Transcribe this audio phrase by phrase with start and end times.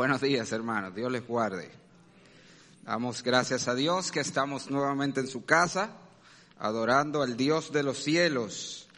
[0.00, 0.94] Buenos días, hermanos.
[0.94, 1.70] Dios les guarde.
[2.86, 5.90] Damos gracias a Dios que estamos nuevamente en su casa,
[6.58, 8.88] adorando al Dios de los cielos.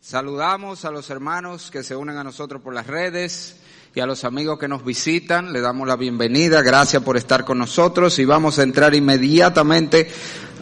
[0.00, 3.56] Saludamos a los hermanos que se unen a nosotros por las redes
[3.92, 5.52] y a los amigos que nos visitan.
[5.52, 6.62] Le damos la bienvenida.
[6.62, 10.08] Gracias por estar con nosotros y vamos a entrar inmediatamente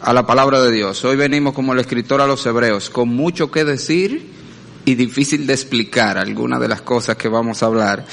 [0.00, 1.04] a la palabra de Dios.
[1.04, 4.43] Hoy venimos como el escritor a los hebreos, con mucho que decir
[4.84, 8.04] y difícil de explicar algunas de las cosas que vamos a hablar.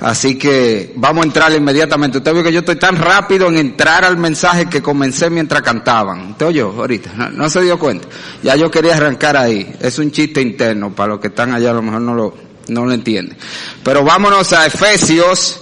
[0.00, 2.18] Así que vamos a entrar inmediatamente.
[2.18, 6.32] Usted vio que yo estoy tan rápido en entrar al mensaje que comencé mientras cantaban.
[6.32, 7.12] ¿Usted oyó ahorita?
[7.14, 8.08] No, no se dio cuenta.
[8.42, 9.74] Ya yo quería arrancar ahí.
[9.80, 10.94] Es un chiste interno.
[10.94, 12.34] Para los que están allá a lo mejor no lo,
[12.68, 13.36] no lo entienden.
[13.82, 15.60] Pero vámonos a Efesios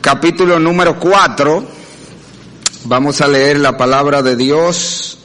[0.00, 1.78] capítulo número 4.
[2.84, 5.18] Vamos a leer la palabra de Dios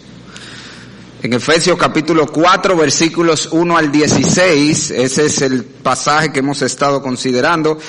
[1.24, 7.02] en Efesios capítulo 4 versículos 1 al 16, ese es el pasaje que hemos estado
[7.02, 7.80] considerando,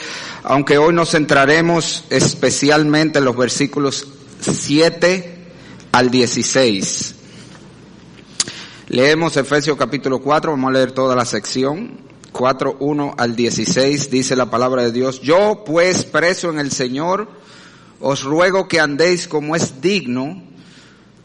[0.45, 4.07] aunque hoy nos centraremos especialmente en los versículos
[4.41, 5.49] 7
[5.91, 7.15] al 16.
[8.87, 12.05] Leemos Efesios capítulo 4, vamos a leer toda la sección.
[12.31, 17.29] 4, 1 al 16 dice la palabra de Dios, yo pues preso en el Señor,
[17.99, 20.54] os ruego que andéis como es digno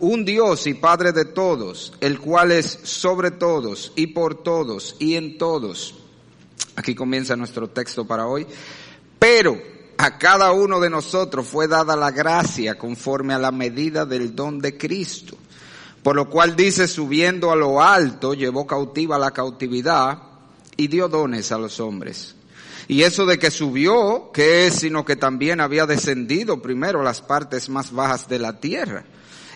[0.00, 5.16] un Dios y Padre de todos, el cual es sobre todos y por todos y
[5.16, 5.94] en todos.
[6.76, 8.46] Aquí comienza nuestro texto para hoy.
[9.18, 9.60] Pero
[9.96, 14.60] a cada uno de nosotros fue dada la gracia conforme a la medida del don
[14.60, 15.36] de Cristo.
[16.02, 20.22] Por lo cual dice, subiendo a lo alto, llevó cautiva la cautividad
[20.76, 22.36] y dio dones a los hombres.
[22.86, 27.68] Y eso de que subió, que es sino que también había descendido primero las partes
[27.68, 29.04] más bajas de la tierra.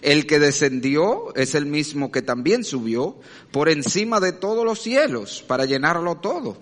[0.02, 3.16] El que descendió es el mismo que también subió
[3.52, 6.56] por encima de todos los cielos para llenarlo todo.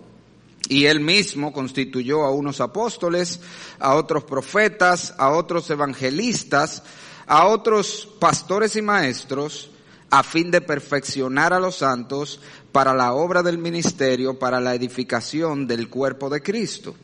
[0.68, 3.40] Y él mismo constituyó a unos apóstoles,
[3.78, 6.82] a otros profetas, a otros evangelistas,
[7.26, 9.70] a otros pastores y maestros,
[10.10, 12.40] a fin de perfeccionar a los santos
[12.72, 16.94] para la obra del ministerio, para la edificación del cuerpo de Cristo,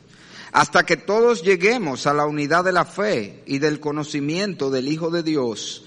[0.51, 5.09] hasta que todos lleguemos a la unidad de la fe y del conocimiento del Hijo
[5.09, 5.86] de Dios,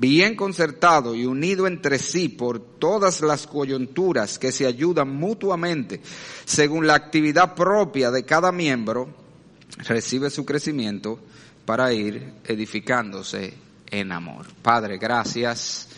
[0.00, 6.00] bien concertado y unido entre sí por todas las coyunturas que se ayudan mutuamente
[6.46, 9.10] según la actividad propia de cada miembro,
[9.86, 11.20] recibe su crecimiento
[11.66, 13.52] para ir edificándose
[13.90, 14.46] en amor.
[14.62, 15.88] Padre, gracias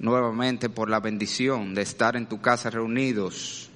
[0.00, 3.70] nuevamente por la bendición de estar en tu casa reunidos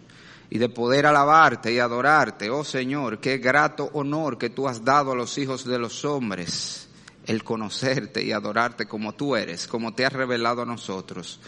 [0.51, 2.51] y de poder alabarte y adorarte.
[2.51, 6.90] Oh Señor, qué grato honor que tú has dado a los hijos de los hombres
[7.27, 11.41] el conocerte y adorarte como tú eres, como te has revelado a nosotros.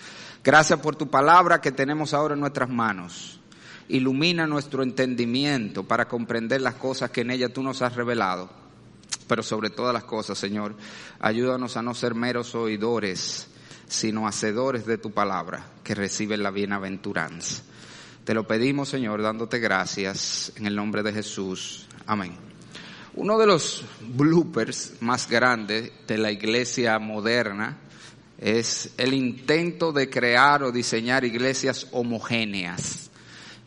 [0.44, 3.41] Gracias por tu palabra que tenemos ahora en nuestras manos.
[3.88, 8.50] Ilumina nuestro entendimiento para comprender las cosas que en ella tú nos has revelado.
[9.28, 10.75] Pero sobre todas las cosas, Señor,
[11.21, 13.49] ayúdanos a no ser meros oidores,
[13.88, 17.62] sino hacedores de tu palabra que reciben la bienaventuranza.
[18.25, 21.87] Te lo pedimos, Señor, dándote gracias en el nombre de Jesús.
[22.06, 22.51] Amén.
[23.15, 27.77] Uno de los bloopers más grandes de la iglesia moderna
[28.39, 33.11] es el intento de crear o diseñar iglesias homogéneas.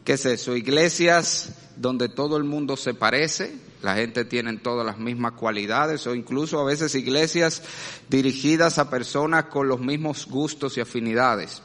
[0.03, 0.55] ¿Qué es eso?
[0.55, 6.15] Iglesias donde todo el mundo se parece, la gente tiene todas las mismas cualidades o
[6.15, 7.61] incluso a veces iglesias
[8.09, 11.61] dirigidas a personas con los mismos gustos y afinidades.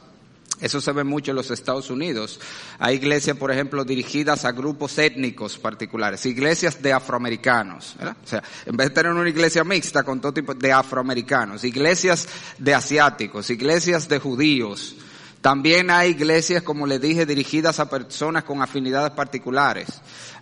[0.61, 2.39] Eso se ve mucho en los Estados Unidos.
[2.79, 7.97] Hay iglesias, por ejemplo, dirigidas a grupos étnicos particulares, iglesias de afroamericanos.
[7.97, 12.29] O sea, en vez de tener una iglesia mixta con todo tipo de afroamericanos, iglesias
[12.59, 14.97] de asiáticos, iglesias de judíos.
[15.41, 19.89] También hay iglesias, como les dije, dirigidas a personas con afinidades particulares.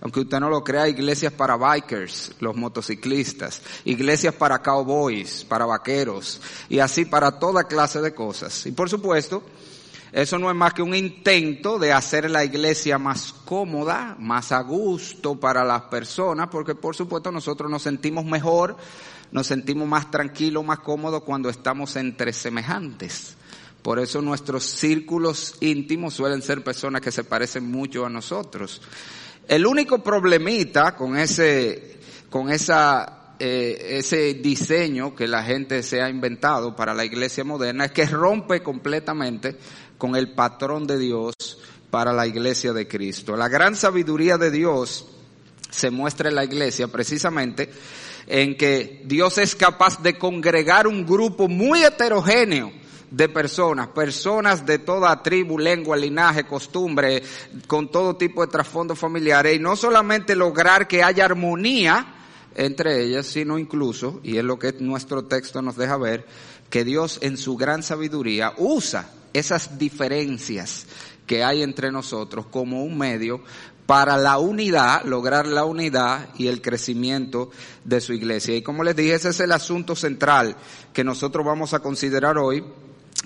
[0.00, 6.40] Aunque usted no lo crea, iglesias para bikers, los motociclistas, iglesias para cowboys, para vaqueros,
[6.68, 8.66] y así para toda clase de cosas.
[8.66, 9.44] Y por supuesto,
[10.12, 14.62] eso no es más que un intento de hacer la iglesia más cómoda, más a
[14.62, 18.76] gusto para las personas, porque por supuesto nosotros nos sentimos mejor,
[19.32, 23.36] nos sentimos más tranquilos, más cómodos cuando estamos entre semejantes.
[23.82, 28.80] Por eso nuestros círculos íntimos suelen ser personas que se parecen mucho a nosotros.
[29.46, 36.10] El único problemita con ese, con esa, eh, ese diseño que la gente se ha
[36.10, 39.56] inventado para la iglesia moderna es que rompe completamente
[39.98, 41.34] con el patrón de Dios
[41.90, 43.36] para la iglesia de Cristo.
[43.36, 45.06] La gran sabiduría de Dios
[45.70, 47.70] se muestra en la iglesia precisamente
[48.26, 52.72] en que Dios es capaz de congregar un grupo muy heterogéneo
[53.10, 57.22] de personas, personas de toda tribu, lengua, linaje, costumbre,
[57.66, 62.14] con todo tipo de trasfondo familiares, y no solamente lograr que haya armonía
[62.54, 66.26] entre ellas, sino incluso, y es lo que nuestro texto nos deja ver,
[66.68, 70.86] que Dios en su gran sabiduría usa esas diferencias
[71.26, 73.42] que hay entre nosotros como un medio
[73.86, 77.50] para la unidad, lograr la unidad y el crecimiento
[77.84, 78.54] de su iglesia.
[78.54, 80.56] Y como les dije, ese es el asunto central
[80.92, 82.62] que nosotros vamos a considerar hoy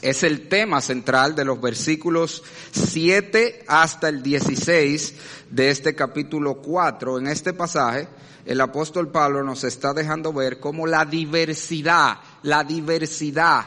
[0.01, 5.15] es el tema central de los versículos 7 hasta el 16
[5.51, 7.19] de este capítulo 4.
[7.19, 8.09] En este pasaje,
[8.45, 13.67] el apóstol Pablo nos está dejando ver cómo la diversidad, la diversidad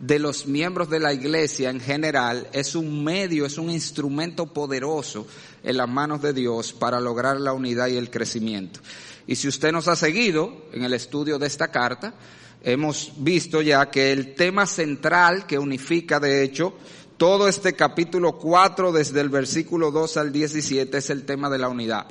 [0.00, 5.26] de los miembros de la iglesia en general es un medio, es un instrumento poderoso
[5.62, 8.80] en las manos de Dios para lograr la unidad y el crecimiento.
[9.26, 12.14] Y si usted nos ha seguido en el estudio de esta carta,
[12.62, 16.74] hemos visto ya que el tema central que unifica, de hecho,
[17.16, 21.68] todo este capítulo 4 desde el versículo 2 al 17 es el tema de la
[21.68, 22.06] unidad.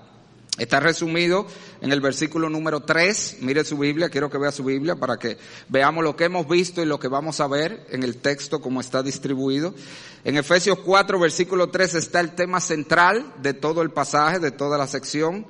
[0.58, 1.46] Está resumido
[1.82, 3.38] en el versículo número 3.
[3.42, 5.38] Mire su Biblia, quiero que vea su Biblia para que
[5.70, 8.82] veamos lo que hemos visto y lo que vamos a ver en el texto como
[8.82, 9.76] está distribuido.
[10.24, 14.80] En Efesios 4, versículo 3 está el tema central de todo el pasaje, de toda
[14.80, 15.46] la sección.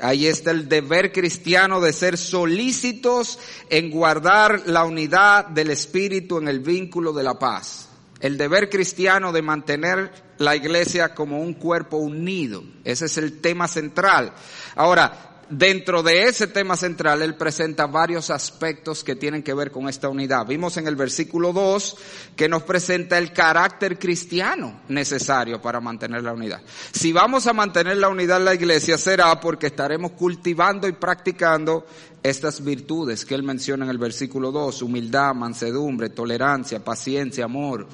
[0.00, 3.38] Ahí está el deber cristiano de ser solícitos
[3.70, 7.87] en guardar la unidad del Espíritu en el vínculo de la paz.
[8.20, 12.62] El deber cristiano de mantener la iglesia como un cuerpo unido.
[12.84, 14.32] Ese es el tema central.
[14.74, 19.88] Ahora, dentro de ese tema central, él presenta varios aspectos que tienen que ver con
[19.88, 20.46] esta unidad.
[20.46, 21.96] Vimos en el versículo 2
[22.36, 26.60] que nos presenta el carácter cristiano necesario para mantener la unidad.
[26.92, 31.86] Si vamos a mantener la unidad en la iglesia, será porque estaremos cultivando y practicando
[32.22, 37.86] estas virtudes que él menciona en el versículo 2, humildad, mansedumbre, tolerancia, paciencia, amor.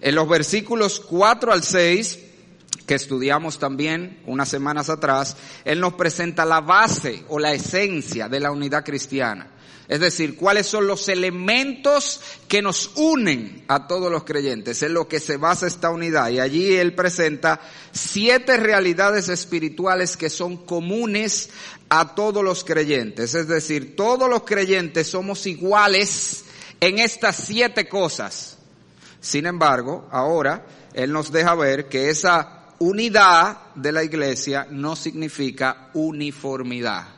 [0.00, 2.18] En los versículos 4 al 6,
[2.88, 5.36] que estudiamos también unas semanas atrás,
[5.66, 9.50] Él nos presenta la base o la esencia de la unidad cristiana.
[9.88, 15.06] Es decir, cuáles son los elementos que nos unen a todos los creyentes, en lo
[15.06, 16.30] que se basa esta unidad.
[16.30, 17.60] Y allí Él presenta
[17.92, 21.50] siete realidades espirituales que son comunes
[21.90, 23.34] a todos los creyentes.
[23.34, 26.44] Es decir, todos los creyentes somos iguales
[26.80, 28.56] en estas siete cosas.
[29.20, 35.90] Sin embargo, ahora Él nos deja ver que esa unidad de la iglesia no significa
[35.94, 37.08] uniformidad.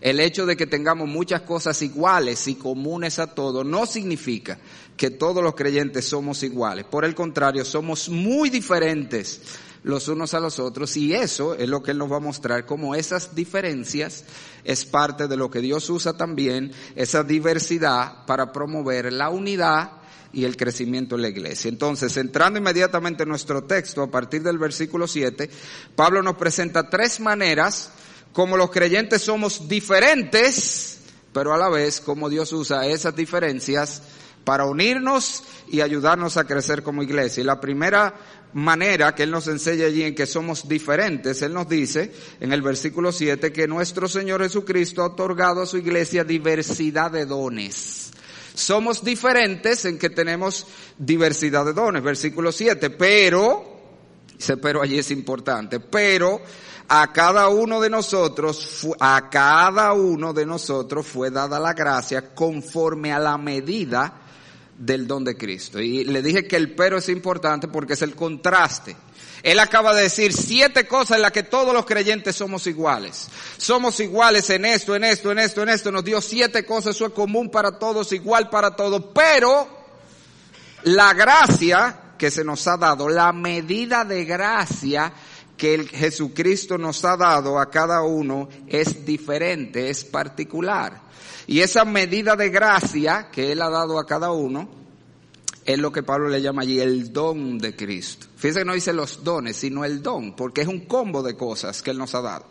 [0.00, 4.58] El hecho de que tengamos muchas cosas iguales y comunes a todos no significa
[4.96, 6.86] que todos los creyentes somos iguales.
[6.86, 9.42] Por el contrario, somos muy diferentes
[9.82, 12.66] los unos a los otros y eso es lo que Él nos va a mostrar,
[12.66, 14.24] como esas diferencias
[14.64, 19.99] es parte de lo que Dios usa también, esa diversidad para promover la unidad
[20.32, 21.68] y el crecimiento en la iglesia.
[21.68, 25.50] Entonces, entrando inmediatamente en nuestro texto, a partir del versículo 7,
[25.96, 27.90] Pablo nos presenta tres maneras
[28.32, 31.00] como los creyentes somos diferentes,
[31.32, 34.02] pero a la vez como Dios usa esas diferencias
[34.44, 37.40] para unirnos y ayudarnos a crecer como iglesia.
[37.40, 38.14] Y la primera
[38.52, 42.62] manera que Él nos enseña allí en que somos diferentes, Él nos dice en el
[42.62, 48.12] versículo 7 que nuestro Señor Jesucristo ha otorgado a su iglesia diversidad de dones.
[48.54, 50.66] Somos diferentes en que tenemos
[50.98, 53.80] diversidad de dones, versículo 7, pero,
[54.36, 56.40] dice pero allí es importante, pero
[56.88, 63.12] a cada uno de nosotros, a cada uno de nosotros fue dada la gracia conforme
[63.12, 64.20] a la medida
[64.76, 65.78] del don de Cristo.
[65.78, 68.96] Y le dije que el pero es importante porque es el contraste.
[69.42, 73.28] Él acaba de decir siete cosas en las que todos los creyentes somos iguales.
[73.56, 75.90] Somos iguales en esto, en esto, en esto, en esto.
[75.90, 79.04] Nos dio siete cosas, eso es común para todos, igual para todos.
[79.14, 79.68] Pero
[80.82, 85.12] la gracia que se nos ha dado, la medida de gracia
[85.56, 91.00] que Jesucristo nos ha dado a cada uno es diferente, es particular.
[91.46, 94.79] Y esa medida de gracia que Él ha dado a cada uno
[95.64, 98.26] es lo que Pablo le llama allí el don de Cristo.
[98.36, 101.82] Fíjense que no dice los dones, sino el don, porque es un combo de cosas
[101.82, 102.46] que Él nos ha dado.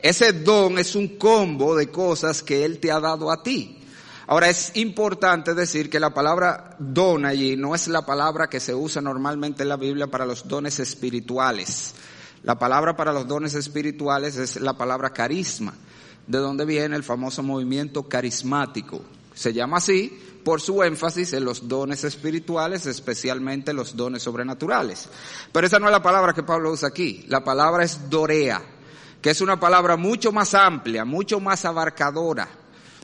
[0.00, 3.78] Ese don es un combo de cosas que Él te ha dado a ti.
[4.26, 8.74] Ahora es importante decir que la palabra don allí no es la palabra que se
[8.74, 11.94] usa normalmente en la Biblia para los dones espirituales.
[12.42, 15.74] La palabra para los dones espirituales es la palabra carisma,
[16.26, 19.02] de donde viene el famoso movimiento carismático.
[19.32, 25.06] Se llama así por su énfasis en los dones espirituales, especialmente los dones sobrenaturales.
[25.52, 27.26] Pero esa no es la palabra que Pablo usa aquí.
[27.28, 28.62] La palabra es dorea,
[29.20, 32.48] que es una palabra mucho más amplia, mucho más abarcadora.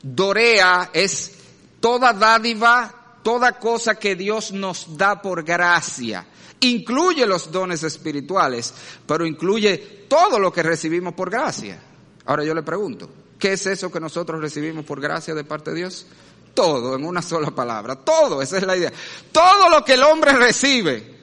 [0.02, 1.32] Dorea es
[1.80, 6.26] toda dádiva, toda cosa que Dios nos da por gracia.
[6.60, 8.72] Incluye los dones espirituales,
[9.06, 11.78] pero incluye todo lo que recibimos por gracia.
[12.24, 15.76] Ahora yo le pregunto, ¿qué es eso que nosotros recibimos por gracia de parte de
[15.76, 16.06] Dios?
[16.54, 17.96] Todo en una sola palabra.
[17.96, 18.92] Todo, esa es la idea.
[19.32, 21.14] Todo lo que el hombre recibe,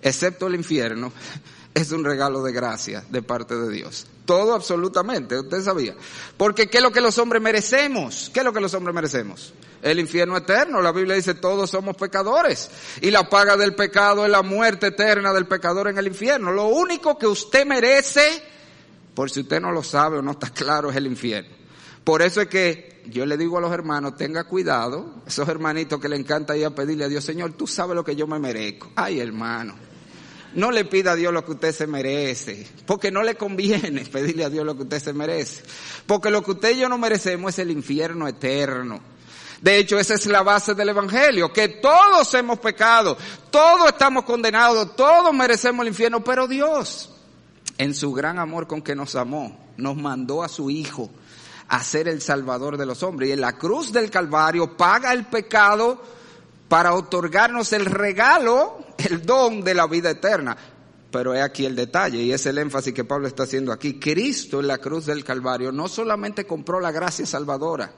[0.00, 1.12] excepto el infierno,
[1.74, 4.06] es un regalo de gracia de parte de Dios.
[4.24, 5.94] Todo absolutamente, usted sabía.
[6.36, 8.30] Porque ¿qué es lo que los hombres merecemos?
[8.32, 9.52] ¿Qué es lo que los hombres merecemos?
[9.82, 10.80] El infierno eterno.
[10.80, 12.70] La Biblia dice todos somos pecadores.
[13.02, 16.52] Y la paga del pecado es la muerte eterna del pecador en el infierno.
[16.52, 18.42] Lo único que usted merece,
[19.14, 21.63] por si usted no lo sabe o no está claro, es el infierno.
[22.04, 26.08] Por eso es que yo le digo a los hermanos, tenga cuidado, esos hermanitos que
[26.08, 28.92] le encanta ir a pedirle a Dios, Señor, tú sabes lo que yo me merezco.
[28.94, 29.74] Ay, hermano,
[30.54, 34.44] no le pida a Dios lo que usted se merece, porque no le conviene pedirle
[34.44, 35.62] a Dios lo que usted se merece,
[36.06, 39.00] porque lo que usted y yo no merecemos es el infierno eterno.
[39.62, 43.16] De hecho, esa es la base del Evangelio, que todos hemos pecado,
[43.50, 47.10] todos estamos condenados, todos merecemos el infierno, pero Dios,
[47.78, 51.10] en su gran amor con que nos amó, nos mandó a su Hijo
[51.74, 53.28] a ser el Salvador de los hombres.
[53.28, 56.00] Y en la cruz del Calvario paga el pecado
[56.68, 60.56] para otorgarnos el regalo, el don de la vida eterna.
[61.10, 63.98] Pero es aquí el detalle y es el énfasis que Pablo está haciendo aquí.
[63.98, 67.92] Cristo en la cruz del Calvario no solamente compró la gracia salvadora,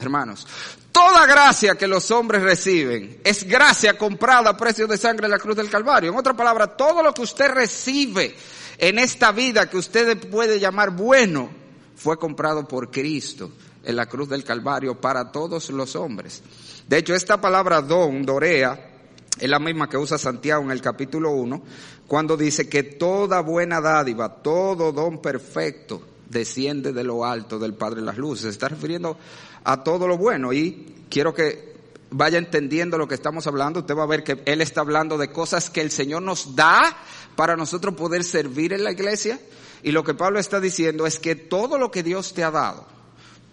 [0.00, 0.44] hermanos,
[0.90, 5.38] toda gracia que los hombres reciben es gracia comprada a precio de sangre en la
[5.38, 6.10] cruz del Calvario.
[6.10, 8.34] En otra palabra, todo lo que usted recibe
[8.78, 11.61] en esta vida que usted puede llamar bueno,
[12.02, 13.52] fue comprado por Cristo
[13.84, 16.42] en la cruz del Calvario para todos los hombres.
[16.88, 18.90] De hecho, esta palabra don, dorea,
[19.38, 21.62] es la misma que usa Santiago en el capítulo 1,
[22.08, 28.00] cuando dice que toda buena dádiva, todo don perfecto desciende de lo alto del Padre
[28.00, 28.42] de las Luces.
[28.42, 29.16] Se está refiriendo
[29.62, 31.72] a todo lo bueno y quiero que
[32.10, 33.80] vaya entendiendo lo que estamos hablando.
[33.80, 36.96] Usted va a ver que Él está hablando de cosas que el Señor nos da
[37.36, 39.38] para nosotros poder servir en la iglesia.
[39.82, 42.86] Y lo que Pablo está diciendo es que todo lo que Dios te ha dado,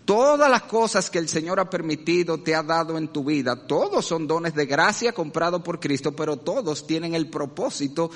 [0.05, 4.05] todas las cosas que el Señor ha permitido, te ha dado en tu vida, todos
[4.05, 8.09] son dones de gracia comprados por Cristo, pero todos tienen el propósito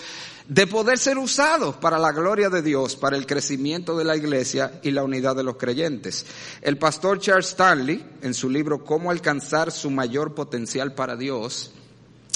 [0.48, 4.80] de poder ser usados para la gloria de Dios, para el crecimiento de la iglesia
[4.84, 6.26] y la unidad de los creyentes.
[6.62, 11.72] El pastor Charles Stanley, en su libro Cómo alcanzar su mayor potencial para Dios,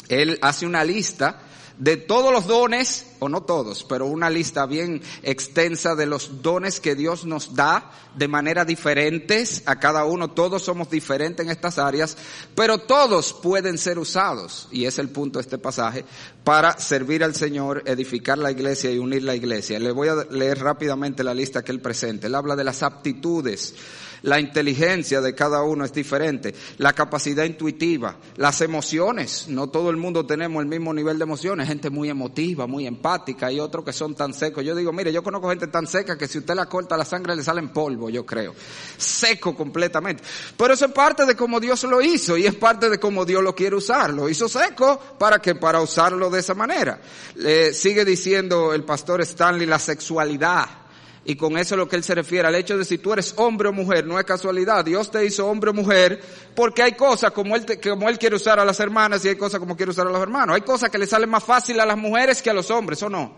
[0.07, 1.46] él hace una lista
[1.77, 6.79] de todos los dones, o no todos, pero una lista bien extensa de los dones
[6.79, 10.31] que Dios nos da de manera diferentes a cada uno.
[10.31, 12.17] Todos somos diferentes en estas áreas,
[12.55, 16.05] pero todos pueden ser usados, y es el punto de este pasaje,
[16.43, 19.79] para servir al Señor, edificar la iglesia y unir la iglesia.
[19.79, 22.27] Le voy a leer rápidamente la lista que él presenta.
[22.27, 23.75] Él habla de las aptitudes
[24.23, 29.47] la inteligencia de cada uno es diferente, la capacidad intuitiva, las emociones.
[29.47, 33.51] No todo el mundo tenemos el mismo nivel de emociones, gente muy emotiva, muy empática
[33.51, 34.63] y otros que son tan secos.
[34.63, 37.35] Yo digo, mire, yo conozco gente tan seca que si usted la corta la sangre
[37.35, 38.53] le sale en polvo, yo creo.
[38.97, 40.23] Seco completamente.
[40.57, 43.43] Pero eso es parte de cómo Dios lo hizo y es parte de cómo Dios
[43.43, 44.13] lo quiere usar.
[44.13, 46.99] Lo hizo seco para que para usarlo de esa manera.
[47.35, 50.86] Le sigue diciendo el pastor Stanley la sexualidad
[51.29, 53.33] y con eso es lo que él se refiere, al hecho de si tú eres
[53.35, 54.85] hombre o mujer, no es casualidad.
[54.85, 56.23] Dios te hizo hombre o mujer
[56.55, 59.59] porque hay cosas como él, como él quiere usar a las hermanas y hay cosas
[59.59, 60.55] como quiere usar a los hermanos.
[60.55, 63.09] Hay cosas que le salen más fácil a las mujeres que a los hombres, ¿o
[63.09, 63.35] no?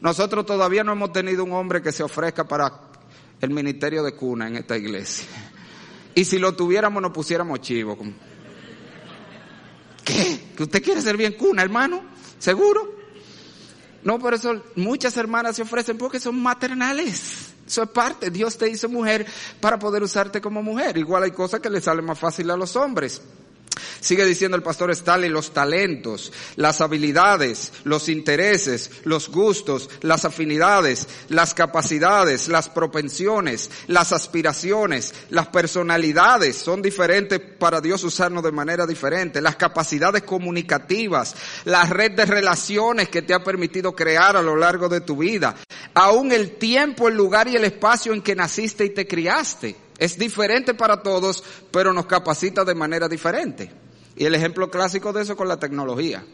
[0.00, 2.72] Nosotros todavía no hemos tenido un hombre que se ofrezca para
[3.42, 5.28] el ministerio de cuna en esta iglesia.
[6.14, 7.98] Y si lo tuviéramos nos pusiéramos chivo.
[10.02, 10.40] ¿Qué?
[10.56, 12.04] ¿Que usted quiere ser bien cuna, hermano?
[12.38, 13.01] ¿Seguro?
[14.04, 17.52] No, por eso muchas hermanas se ofrecen porque son maternales.
[17.66, 18.30] Eso es parte.
[18.30, 19.26] Dios te hizo mujer
[19.60, 20.96] para poder usarte como mujer.
[20.96, 23.22] Igual hay cosas que le salen más fácil a los hombres.
[24.00, 31.08] Sigue diciendo el pastor Stanley, los talentos, las habilidades, los intereses, los gustos, las afinidades,
[31.28, 38.86] las capacidades, las propensiones, las aspiraciones, las personalidades son diferentes para Dios usarnos de manera
[38.86, 44.56] diferente, las capacidades comunicativas, la red de relaciones que te ha permitido crear a lo
[44.56, 45.54] largo de tu vida,
[45.94, 49.76] aún el tiempo, el lugar y el espacio en que naciste y te criaste.
[50.02, 53.70] Es diferente para todos, pero nos capacita de manera diferente.
[54.16, 56.24] Y el ejemplo clásico de eso con la tecnología.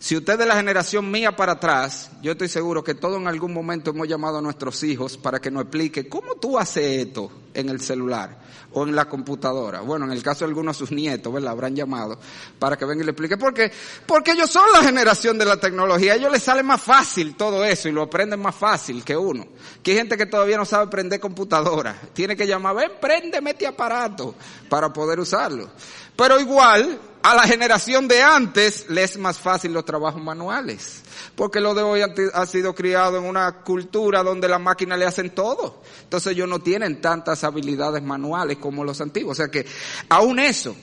[0.00, 3.52] Si usted de la generación mía para atrás, yo estoy seguro que todos en algún
[3.52, 7.68] momento hemos llamado a nuestros hijos para que nos explique cómo tú haces esto en
[7.68, 8.38] el celular
[8.72, 9.80] o en la computadora.
[9.80, 11.50] Bueno, en el caso de algunos de sus nietos, ¿verdad?
[11.50, 12.16] Habrán llamado
[12.60, 13.36] para que venga y le explique.
[13.36, 13.72] ¿Por qué?
[14.06, 16.12] Porque ellos son la generación de la tecnología.
[16.12, 19.48] A ellos les sale más fácil todo eso y lo aprenden más fácil que uno.
[19.82, 22.00] Que hay gente que todavía no sabe prender computadora.
[22.12, 24.36] Tiene que llamar, ven, préndeme este aparato
[24.68, 25.70] para poder usarlo.
[26.14, 31.02] Pero igual, a la generación de antes les es más fácil los trabajos manuales.
[31.34, 32.00] Porque lo de hoy
[32.32, 35.82] ha sido criado en una cultura donde las máquinas le hacen todo.
[36.02, 39.38] Entonces ellos no tienen tantas habilidades manuales como los antiguos.
[39.38, 39.66] O sea que
[40.08, 40.74] aún eso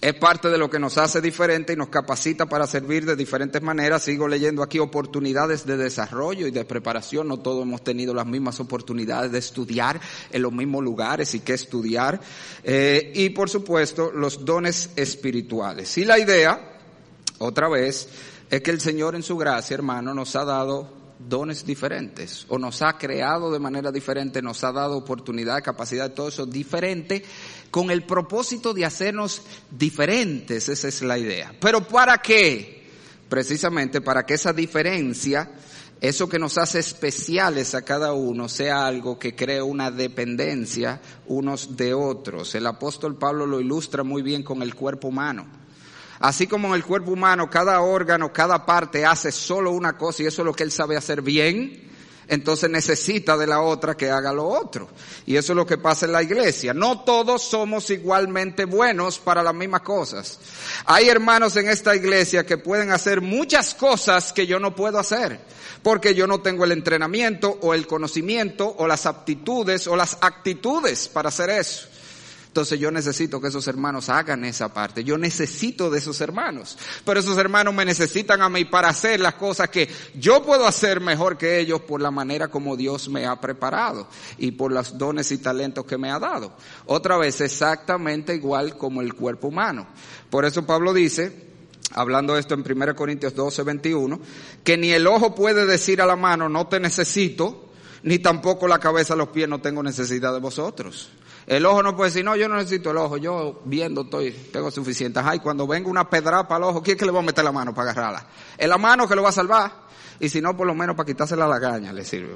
[0.00, 3.60] es parte de lo que nos hace diferente y nos capacita para servir de diferentes
[3.60, 4.02] maneras.
[4.02, 7.26] Sigo leyendo aquí oportunidades de desarrollo y de preparación.
[7.26, 10.00] No todos hemos tenido las mismas oportunidades de estudiar
[10.30, 12.20] en los mismos lugares y que estudiar.
[12.62, 15.98] Eh, y por supuesto, los dones espirituales.
[15.98, 16.78] Y la idea,
[17.38, 18.08] otra vez,
[18.50, 22.82] es que el Señor en su gracia, hermano, nos ha dado dones diferentes o nos
[22.82, 27.24] ha creado de manera diferente, nos ha dado oportunidad, capacidad, todo eso diferente
[27.70, 31.54] con el propósito de hacernos diferentes, esa es la idea.
[31.60, 32.86] Pero ¿para qué?
[33.28, 35.50] Precisamente para que esa diferencia,
[36.00, 41.76] eso que nos hace especiales a cada uno, sea algo que cree una dependencia unos
[41.76, 42.54] de otros.
[42.54, 45.67] El apóstol Pablo lo ilustra muy bien con el cuerpo humano.
[46.20, 50.26] Así como en el cuerpo humano cada órgano, cada parte hace solo una cosa y
[50.26, 51.88] eso es lo que él sabe hacer bien,
[52.28, 54.88] entonces necesita de la otra que haga lo otro.
[55.24, 56.74] Y eso es lo que pasa en la iglesia.
[56.74, 60.38] No todos somos igualmente buenos para las mismas cosas.
[60.84, 65.40] Hay hermanos en esta iglesia que pueden hacer muchas cosas que yo no puedo hacer,
[65.82, 71.08] porque yo no tengo el entrenamiento o el conocimiento o las aptitudes o las actitudes
[71.08, 71.88] para hacer eso.
[72.58, 75.04] Entonces yo necesito que esos hermanos hagan esa parte.
[75.04, 76.76] Yo necesito de esos hermanos.
[77.04, 81.00] Pero esos hermanos me necesitan a mí para hacer las cosas que yo puedo hacer
[81.00, 85.30] mejor que ellos por la manera como Dios me ha preparado y por los dones
[85.30, 86.52] y talentos que me ha dado.
[86.86, 89.86] Otra vez, exactamente igual como el cuerpo humano.
[90.28, 91.46] Por eso Pablo dice,
[91.92, 94.18] hablando esto en 1 Corintios 12, 21,
[94.64, 97.70] que ni el ojo puede decir a la mano, no te necesito,
[98.02, 101.10] ni tampoco la cabeza a los pies, no tengo necesidad de vosotros.
[101.48, 104.70] El ojo no puede decir, no, yo no necesito el ojo, yo viendo estoy, tengo
[104.70, 105.18] suficiente.
[105.24, 107.52] Ay, cuando venga una pedrapa al ojo, ¿quién es que le va a meter la
[107.52, 108.26] mano para agarrarla?
[108.58, 109.88] Es la mano que lo va a salvar.
[110.20, 112.34] Y si no, por lo menos para quitársela la lagaña le sirve.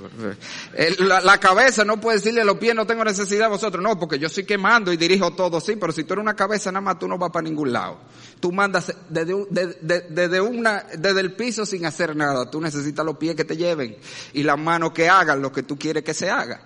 [1.01, 3.83] La, cabeza no puede decirle los pies, no tengo necesidad de vosotros.
[3.83, 6.73] No, porque yo estoy quemando y dirijo todo, sí, pero si tú eres una cabeza,
[6.73, 7.99] nada más tú no vas para ningún lado.
[8.41, 9.35] Tú mandas desde,
[10.09, 12.51] desde, una, desde el piso sin hacer nada.
[12.51, 13.99] Tú necesitas los pies que te lleven
[14.33, 16.63] y las manos que hagan lo que tú quieres que se haga.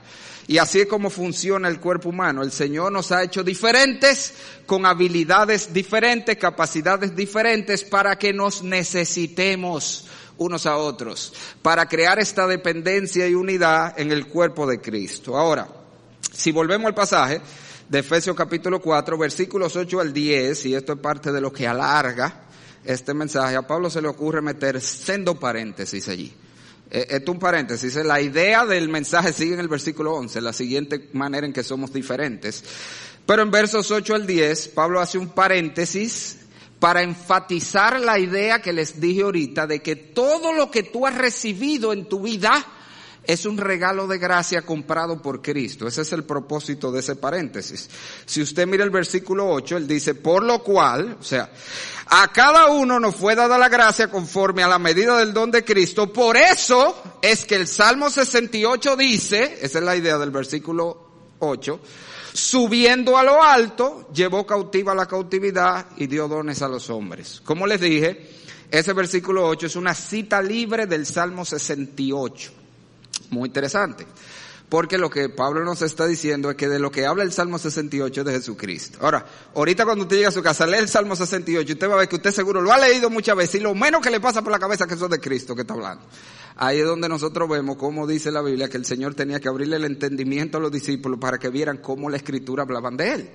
[0.49, 2.43] Y así es como funciona el cuerpo humano.
[2.43, 10.07] El Señor nos ha hecho diferentes, con habilidades diferentes, capacidades diferentes, para que nos necesitemos
[10.39, 11.33] unos a otros,
[11.63, 15.37] para crear esta dependencia y unidad en el cuerpo de Cristo.
[15.37, 15.67] Ahora,
[16.33, 17.41] si volvemos al pasaje
[17.89, 21.67] de Efesios capítulo 4, versículos 8 al 10, y esto es parte de lo que
[21.67, 22.43] alarga
[22.85, 26.33] este mensaje, a Pablo se le ocurre meter sendo paréntesis allí.
[26.91, 27.95] Eh, esto un paréntesis.
[27.97, 31.93] La idea del mensaje sigue en el versículo 11, la siguiente manera en que somos
[31.93, 32.65] diferentes.
[33.25, 36.39] Pero en versos 8 al 10, Pablo hace un paréntesis
[36.79, 41.17] para enfatizar la idea que les dije ahorita de que todo lo que tú has
[41.17, 42.65] recibido en tu vida
[43.25, 45.89] es un regalo de gracia comprado por Cristo.
[45.89, 47.91] Ese es el propósito de ese paréntesis.
[48.25, 51.51] Si usted mira el versículo 8, él dice, por lo cual, o sea,
[52.09, 55.65] a cada uno nos fue dada la gracia conforme a la medida del don de
[55.65, 56.13] Cristo.
[56.13, 61.81] Por eso es que el Salmo 68 dice, esa es la idea del versículo 8,
[62.33, 67.41] subiendo a lo alto, llevó cautiva la cautividad y dio dones a los hombres.
[67.45, 68.31] Como les dije,
[68.71, 72.53] ese versículo 8 es una cita libre del Salmo 68.
[73.31, 74.07] Muy interesante.
[74.69, 77.57] Porque lo que Pablo nos está diciendo es que de lo que habla el Salmo
[77.59, 78.99] 68 es de Jesucristo.
[79.01, 79.25] Ahora,
[79.55, 82.09] ahorita cuando usted llega a su casa, lee el Salmo 68, usted va a ver
[82.09, 84.51] que usted seguro lo ha leído muchas veces y lo menos que le pasa por
[84.51, 86.05] la cabeza es que eso es de Cristo que está hablando.
[86.57, 89.77] Ahí es donde nosotros vemos cómo dice la Biblia que el Señor tenía que abrirle
[89.77, 93.31] el entendimiento a los discípulos para que vieran cómo la Escritura hablaban de Él.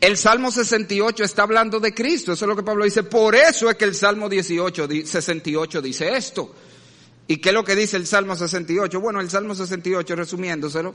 [0.00, 3.04] El Salmo 68 está hablando de Cristo, eso es lo que Pablo dice.
[3.04, 6.52] Por eso es que el Salmo 18, 68 dice esto.
[7.30, 9.00] ¿Y qué es lo que dice el Salmo 68?
[9.00, 10.94] Bueno, el Salmo 68, resumiéndoselo,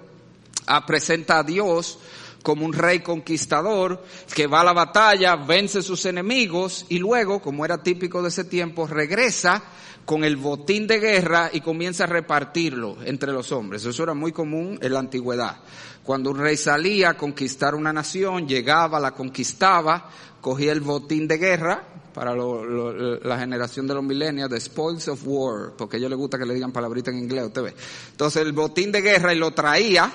[0.65, 2.00] ah, presenta a Dios
[2.41, 7.63] como un rey conquistador que va a la batalla, vence sus enemigos y luego, como
[7.63, 9.63] era típico de ese tiempo, regresa
[10.06, 13.86] con el botín de guerra y comienza a repartirlo entre los hombres.
[13.86, 15.58] Eso era muy común en la antigüedad.
[16.04, 20.10] Cuando un rey salía a conquistar una nación, llegaba, la conquistaba,
[20.42, 25.74] cogía el botín de guerra, para la generación de los milenios, the spoils of war,
[25.76, 27.76] porque a ellos les gusta que le digan palabrita en inglés, usted ve.
[28.12, 30.12] Entonces el botín de guerra y lo traía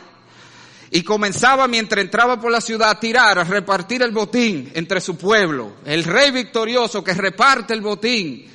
[0.91, 5.17] y comenzaba mientras entraba por la ciudad a tirar, a repartir el botín entre su
[5.17, 5.73] pueblo.
[5.85, 8.47] El rey victorioso que reparte el botín.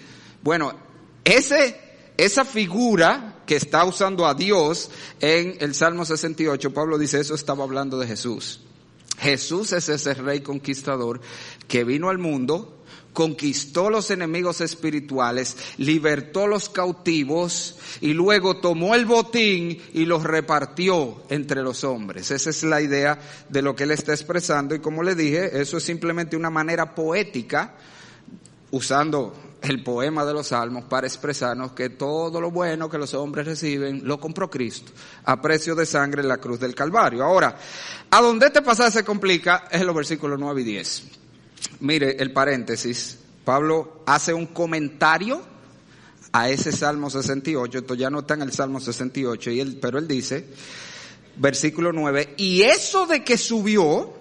[0.41, 0.73] Bueno,
[1.23, 1.79] ese,
[2.17, 7.63] esa figura que está usando a Dios en el Salmo 68, Pablo dice, eso estaba
[7.63, 8.61] hablando de Jesús.
[9.17, 11.21] Jesús es ese rey conquistador
[11.67, 19.05] que vino al mundo, conquistó los enemigos espirituales, libertó los cautivos y luego tomó el
[19.05, 22.31] botín y los repartió entre los hombres.
[22.31, 25.77] Esa es la idea de lo que él está expresando y como le dije, eso
[25.77, 27.75] es simplemente una manera poética
[28.71, 33.45] usando el poema de los salmos para expresarnos que todo lo bueno que los hombres
[33.47, 34.91] reciben lo compró Cristo
[35.23, 37.23] a precio de sangre en la cruz del Calvario.
[37.23, 37.57] Ahora,
[38.11, 41.03] a donde este pasaje se complica es en los versículos 9 y 10.
[41.79, 43.19] Mire el paréntesis.
[43.45, 45.41] Pablo hace un comentario
[46.33, 47.79] a ese Salmo 68.
[47.79, 50.45] Esto ya no está en el Salmo 68, y él, pero él dice,
[51.37, 54.13] versículo 9, y eso de que subió,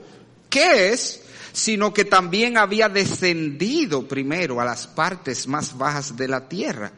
[0.48, 1.21] ¿qué es?
[1.52, 6.92] Sino que también había descendido primero a las partes más bajas de la tierra.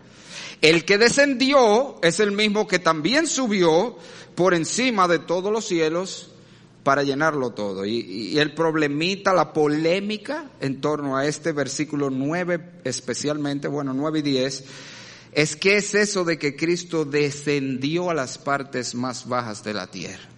[0.61, 3.99] El que descendió es el mismo que también subió
[4.35, 6.31] por encima de todos los cielos
[6.85, 7.85] para llenarlo todo.
[7.85, 14.23] Y, el problemita, la polémica en torno a este versículo 9 especialmente, bueno, 9 y
[14.23, 14.65] 10,
[15.33, 19.89] es que es eso de que Cristo descendió a las partes más bajas de la
[19.89, 20.34] tierra.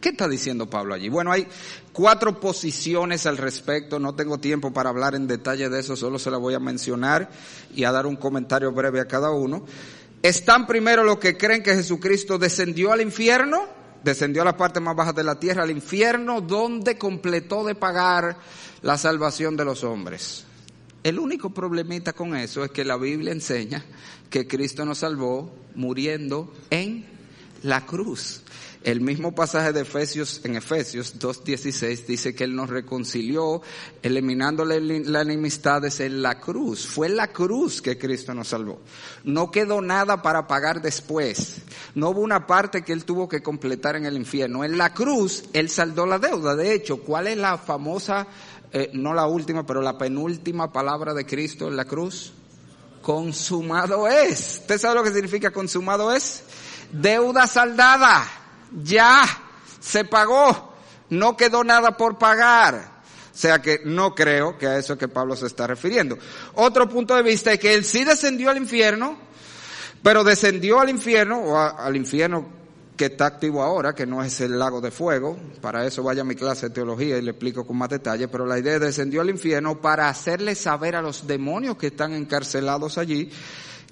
[0.00, 1.10] ¿Qué está diciendo Pablo allí?
[1.10, 1.46] Bueno, hay
[1.92, 6.30] cuatro posiciones al respecto, no tengo tiempo para hablar en detalle de eso, solo se
[6.30, 7.30] la voy a mencionar
[7.74, 9.66] y a dar un comentario breve a cada uno.
[10.22, 13.66] Están primero los que creen que Jesucristo descendió al infierno,
[14.02, 18.38] descendió a la parte más baja de la tierra, al infierno, donde completó de pagar
[18.80, 20.44] la salvación de los hombres.
[21.02, 23.84] El único problemita con eso es que la Biblia enseña
[24.28, 27.06] que Cristo nos salvó muriendo en
[27.62, 28.42] la cruz.
[28.82, 33.60] El mismo pasaje de Efesios, en Efesios 2.16, dice que Él nos reconcilió,
[34.02, 36.86] eliminándole las enemistades en la cruz.
[36.86, 38.80] Fue la cruz que Cristo nos salvó.
[39.22, 41.58] No quedó nada para pagar después.
[41.94, 44.64] No hubo una parte que Él tuvo que completar en el infierno.
[44.64, 46.56] En la cruz, Él saldó la deuda.
[46.56, 48.28] De hecho, ¿cuál es la famosa,
[48.72, 52.32] eh, no la última, pero la penúltima palabra de Cristo en la cruz?
[53.02, 54.60] Consumado es.
[54.62, 56.44] ¿Usted sabe lo que significa consumado es?
[56.92, 58.39] Deuda saldada
[58.82, 59.22] ya
[59.80, 60.74] se pagó,
[61.10, 63.00] no quedó nada por pagar.
[63.32, 66.18] O sea que no creo que a eso que Pablo se está refiriendo.
[66.54, 69.16] Otro punto de vista es que él sí descendió al infierno,
[70.02, 72.60] pero descendió al infierno, o al infierno
[73.00, 76.24] que está activo ahora, que no es el lago de fuego, para eso vaya a
[76.26, 79.30] mi clase de teología y le explico con más detalle, pero la idea descendió al
[79.30, 83.30] infierno para hacerle saber a los demonios que están encarcelados allí,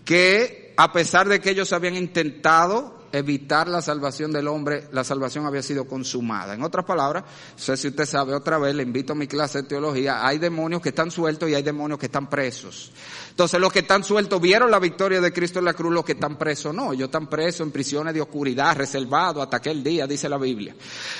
[0.05, 5.47] que a pesar de que ellos habían intentado evitar la salvación del hombre, la salvación
[5.47, 6.55] había sido consumada.
[6.55, 9.62] En otras palabras, no sé si usted sabe otra vez, le invito a mi clase
[9.62, 12.92] de teología, hay demonios que están sueltos y hay demonios que están presos.
[13.31, 16.12] Entonces los que están sueltos vieron la victoria de Cristo en la cruz, los que
[16.12, 20.29] están presos no, ellos están presos en prisiones de oscuridad, reservados hasta aquel día, dice
[20.29, 20.75] la Biblia.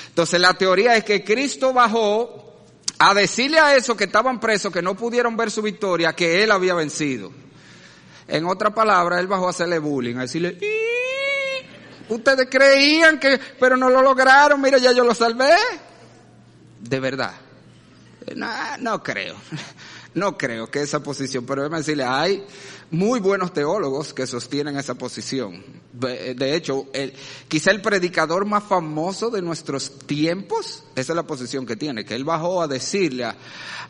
[0.07, 2.49] Entonces la teoría es que Cristo bajó
[2.99, 6.51] a decirle a esos que estaban presos, que no pudieron ver su victoria, que Él
[6.51, 7.31] había vencido.
[8.27, 10.57] En otras palabras, Él bajó a hacerle bullying, a decirle,
[12.09, 15.55] Ustedes creían que, pero no lo lograron, mire, ya yo lo salvé.
[16.81, 17.33] De verdad.
[18.35, 18.47] No,
[18.79, 19.35] no creo.
[20.15, 22.43] No creo que esa posición, pero déjame decirle, hay
[22.89, 25.63] muy buenos teólogos que sostienen esa posición.
[25.93, 27.13] De hecho, el,
[27.47, 32.15] quizá el predicador más famoso de nuestros tiempos, esa es la posición que tiene, que
[32.15, 33.35] él bajó a decirle, a,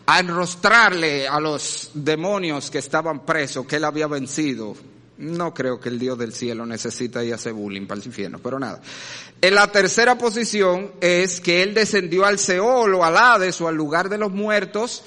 [0.05, 4.75] a enrostrarle a los demonios que estaban presos, que él había vencido
[5.19, 8.58] no creo que el Dios del cielo necesita y hace bullying para el infierno, pero
[8.58, 8.82] nada.
[9.41, 13.75] En la tercera posición es que él descendió al Seol o al Hades o al
[13.75, 15.03] lugar de los muertos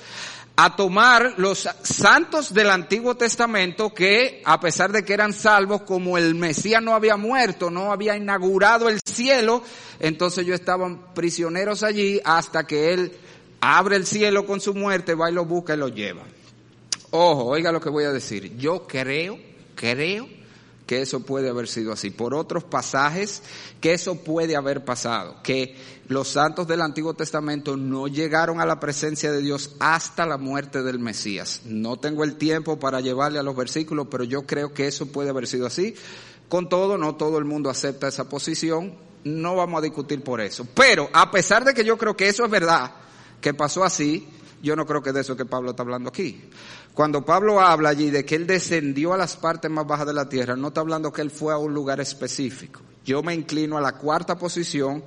[0.56, 6.18] a tomar los santos del Antiguo Testamento que, a pesar de que eran salvos, como
[6.18, 9.62] el Mesías no había muerto, no había inaugurado el cielo,
[9.98, 13.12] entonces ellos estaban prisioneros allí hasta que él
[13.60, 16.22] abre el cielo con su muerte, va y lo busca y lo lleva.
[17.12, 18.56] Ojo, oiga lo que voy a decir.
[18.56, 19.38] Yo creo,
[19.74, 20.28] creo
[20.86, 22.10] que eso puede haber sido así.
[22.10, 23.42] Por otros pasajes,
[23.80, 25.36] que eso puede haber pasado.
[25.42, 25.76] Que
[26.08, 30.82] los santos del Antiguo Testamento no llegaron a la presencia de Dios hasta la muerte
[30.82, 31.62] del Mesías.
[31.64, 35.30] No tengo el tiempo para llevarle a los versículos, pero yo creo que eso puede
[35.30, 35.94] haber sido así.
[36.48, 38.94] Con todo, no todo el mundo acepta esa posición.
[39.24, 40.66] No vamos a discutir por eso.
[40.74, 42.90] Pero, a pesar de que yo creo que eso es verdad,
[43.40, 44.28] que pasó así,
[44.62, 46.50] yo no creo que de eso que Pablo está hablando aquí.
[46.94, 50.28] Cuando Pablo habla allí de que él descendió a las partes más bajas de la
[50.28, 52.80] tierra, no está hablando que él fue a un lugar específico.
[53.04, 55.02] Yo me inclino a la cuarta posición,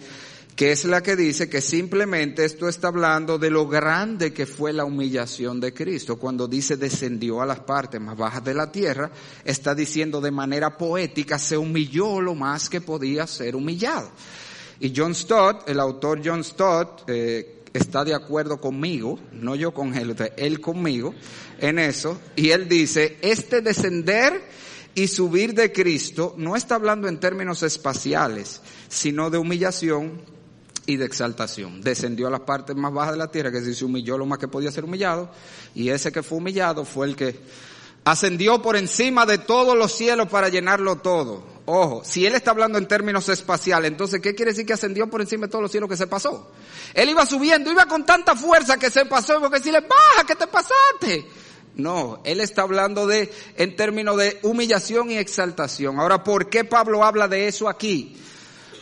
[0.55, 4.73] que es la que dice que simplemente esto está hablando de lo grande que fue
[4.73, 6.17] la humillación de Cristo.
[6.17, 9.11] Cuando dice descendió a las partes más bajas de la tierra,
[9.43, 14.09] está diciendo de manera poética, se humilló lo más que podía ser humillado.
[14.79, 19.95] Y John Stott, el autor John Stott, eh, está de acuerdo conmigo, no yo con
[19.95, 21.13] él, él conmigo
[21.59, 24.41] en eso, y él dice, este descender
[24.93, 30.21] y subir de Cristo no está hablando en términos espaciales, sino de humillación
[30.85, 31.81] y de exaltación.
[31.81, 34.47] Descendió a las partes más bajas de la tierra, que se humilló lo más que
[34.47, 35.29] podía ser humillado,
[35.73, 37.39] y ese que fue humillado fue el que
[38.05, 41.54] ascendió por encima de todos los cielos para llenarlo todo.
[41.67, 45.21] Ojo, si él está hablando en términos espaciales, entonces ¿qué quiere decir que ascendió por
[45.21, 46.51] encima de todos los cielos que se pasó?
[46.93, 50.35] Él iba subiendo, iba con tanta fuerza que se pasó, porque si le baja, ¿qué
[50.35, 51.25] te pasaste?
[51.75, 55.99] No, él está hablando de, en términos de humillación y exaltación.
[55.99, 58.15] Ahora, ¿por qué Pablo habla de eso aquí?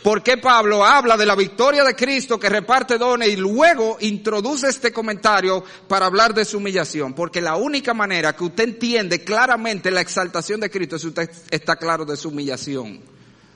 [0.04, 4.68] ¿Por qué Pablo habla de la victoria de Cristo que reparte dones y luego introduce
[4.68, 7.14] este comentario para hablar de su humillación?
[7.14, 11.30] Porque la única manera que usted entiende claramente la exaltación de Cristo es si usted
[11.50, 13.00] está claro de su humillación.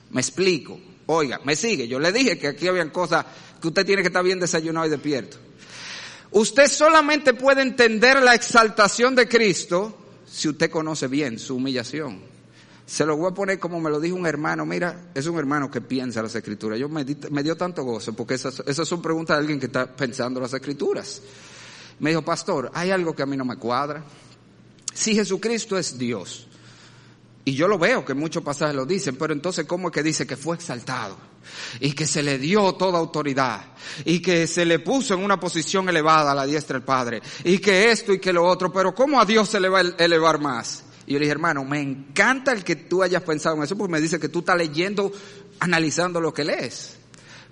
[0.09, 0.79] Me explico.
[1.05, 1.87] Oiga, me sigue.
[1.87, 3.27] Yo le dije que aquí habían cosas
[3.61, 5.37] que usted tiene que estar bien desayunado y despierto.
[6.31, 12.28] Usted solamente puede entender la exaltación de Cristo si usted conoce bien su humillación.
[12.89, 14.65] Se lo voy a poner como me lo dijo un hermano.
[14.65, 16.79] Mira, es un hermano que piensa las escrituras.
[16.79, 20.39] Yo me, dio tanto gozo porque esas, esas son preguntas de alguien que está pensando
[20.39, 21.21] las escrituras.
[21.99, 24.03] Me dijo, pastor, hay algo que a mí no me cuadra.
[24.91, 26.47] Si Jesucristo es Dios,
[27.45, 30.25] y yo lo veo que muchos pasajes lo dicen, pero entonces ¿cómo es que dice
[30.25, 31.15] que fue exaltado?
[31.79, 33.67] Y que se le dio toda autoridad.
[34.03, 37.21] Y que se le puso en una posición elevada a la diestra del Padre.
[37.43, 38.73] Y que esto y que lo otro.
[38.73, 40.85] Pero ¿cómo a Dios se le va a elevar más?
[41.09, 43.91] Y yo le dije, hermano, me encanta el que tú hayas pensado en eso porque
[43.91, 45.11] me dice que tú estás leyendo,
[45.59, 46.97] analizando lo que lees.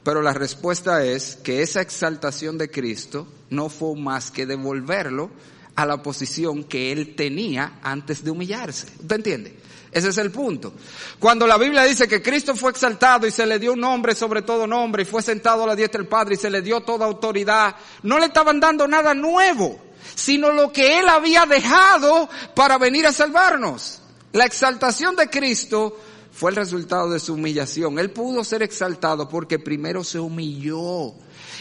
[0.03, 5.31] Pero la respuesta es que esa exaltación de Cristo no fue más que devolverlo
[5.73, 8.89] a la posición que él tenía antes de humillarse.
[8.99, 9.57] ¿Usted entiende?
[9.91, 10.73] Ese es el punto.
[11.17, 14.43] Cuando la Biblia dice que Cristo fue exaltado y se le dio un nombre sobre
[14.43, 17.07] todo nombre y fue sentado a la diestra del Padre y se le dio toda
[17.07, 23.05] autoridad, no le estaban dando nada nuevo sino lo que Él había dejado para venir
[23.07, 23.99] a salvarnos.
[24.33, 25.97] La exaltación de Cristo
[26.31, 27.97] fue el resultado de su humillación.
[27.97, 31.13] Él pudo ser exaltado porque primero se humilló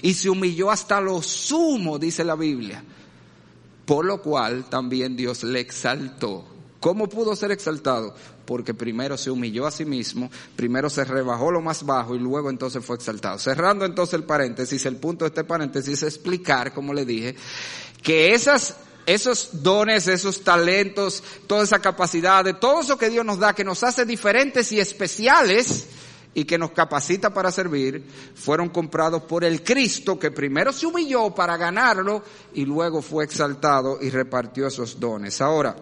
[0.02, 2.84] y se humilló hasta lo sumo, dice la Biblia.
[3.86, 6.44] Por lo cual también Dios le exaltó.
[6.80, 8.14] ¿Cómo pudo ser exaltado?
[8.46, 12.48] Porque primero se humilló a sí mismo, primero se rebajó lo más bajo y luego
[12.48, 13.38] entonces fue exaltado.
[13.38, 17.36] Cerrando entonces el paréntesis, el punto de este paréntesis es explicar, como le dije,
[18.02, 23.38] que esas, esos dones, esos talentos, toda esa capacidad, de todo eso que Dios nos
[23.38, 25.88] da, que nos hace diferentes y especiales
[26.36, 28.04] y que nos capacita para servir,
[28.34, 33.98] fueron comprados por el Cristo que primero se humilló para ganarlo y luego fue exaltado
[34.02, 35.40] y repartió esos dones.
[35.40, 35.74] Ahora,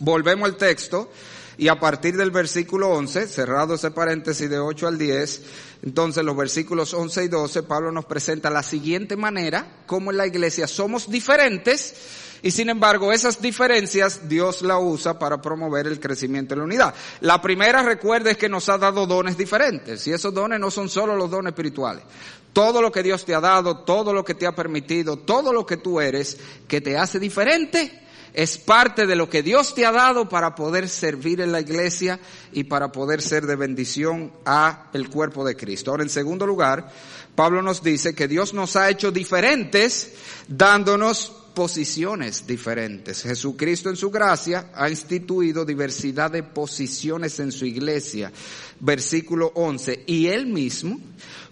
[0.00, 1.10] volvemos al texto.
[1.58, 5.42] Y a partir del versículo 11, cerrado ese paréntesis de 8 al 10,
[5.82, 10.26] entonces los versículos 11 y 12, Pablo nos presenta la siguiente manera, como en la
[10.28, 11.96] iglesia somos diferentes,
[12.42, 16.94] y sin embargo esas diferencias Dios la usa para promover el crecimiento de la unidad.
[17.22, 20.88] La primera, recuerda, es que nos ha dado dones diferentes, y esos dones no son
[20.88, 22.04] solo los dones espirituales.
[22.52, 25.66] Todo lo que Dios te ha dado, todo lo que te ha permitido, todo lo
[25.66, 28.06] que tú eres, que te hace diferente,
[28.38, 32.20] es parte de lo que Dios te ha dado para poder servir en la iglesia
[32.52, 35.90] y para poder ser de bendición a el cuerpo de Cristo.
[35.90, 36.88] Ahora, en segundo lugar,
[37.34, 40.12] Pablo nos dice que Dios nos ha hecho diferentes
[40.46, 43.24] dándonos posiciones diferentes.
[43.24, 48.30] Jesucristo en su gracia ha instituido diversidad de posiciones en su iglesia.
[48.78, 50.04] Versículo 11.
[50.06, 51.00] Y él mismo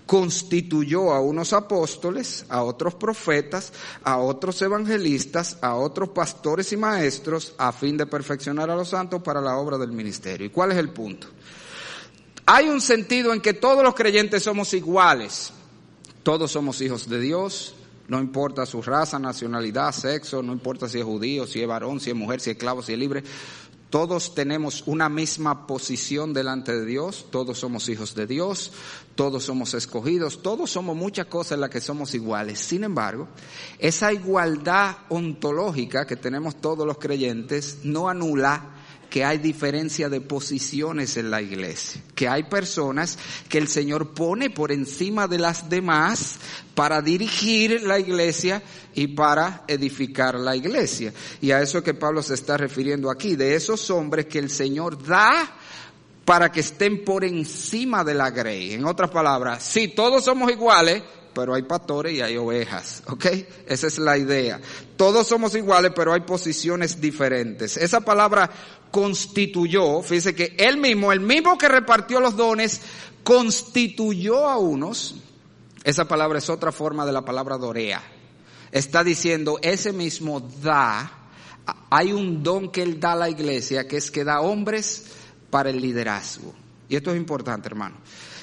[0.07, 3.73] constituyó a unos apóstoles, a otros profetas,
[4.05, 9.21] a otros evangelistas, a otros pastores y maestros, a fin de perfeccionar a los santos
[9.23, 10.47] para la obra del ministerio.
[10.47, 11.27] ¿Y cuál es el punto?
[12.47, 15.53] Hay un sentido en que todos los creyentes somos iguales.
[16.23, 17.75] Todos somos hijos de Dios,
[18.09, 22.11] No importa su raza, nacionalidad, sexo, no importa si es judío, si es varón, si
[22.11, 23.25] es mujer, si es esclavo, si es libre.
[23.97, 28.71] Todos tenemos una misma posición delante de Dios, todos somos hijos de Dios,
[29.15, 32.59] todos somos escogidos, todos somos muchas cosas en las que somos iguales.
[32.59, 33.27] Sin embargo,
[33.79, 38.76] esa igualdad ontológica que tenemos todos los creyentes no anula
[39.17, 44.51] que hay diferencia de posiciones en la iglesia, que hay personas que el Señor pone
[44.51, 46.35] por encima de las demás
[46.75, 51.15] para dirigir la iglesia y para edificar la iglesia.
[51.41, 55.03] Y a eso que Pablo se está refiriendo aquí, de esos hombres que el Señor
[55.03, 55.51] da
[56.27, 58.75] para que estén por encima de la grey.
[58.75, 61.03] En otras palabras, si todos somos iguales,
[61.37, 63.27] pero hay pastores y hay ovejas, ¿ok?
[63.67, 64.59] Esa es la idea.
[64.97, 67.77] Todos somos iguales, pero hay posiciones diferentes.
[67.77, 68.51] Esa palabra
[68.91, 72.81] constituyó, fíjese que él mismo, el mismo que repartió los dones,
[73.23, 75.17] constituyó a unos.
[75.85, 78.03] Esa palabra es otra forma de la palabra dorea.
[78.73, 81.29] Está diciendo, ese mismo da,
[81.91, 85.07] hay un don que él da a la iglesia, que es que da hombres
[85.51, 86.55] para el liderazgo.
[86.89, 87.97] Y esto es importante, hermano.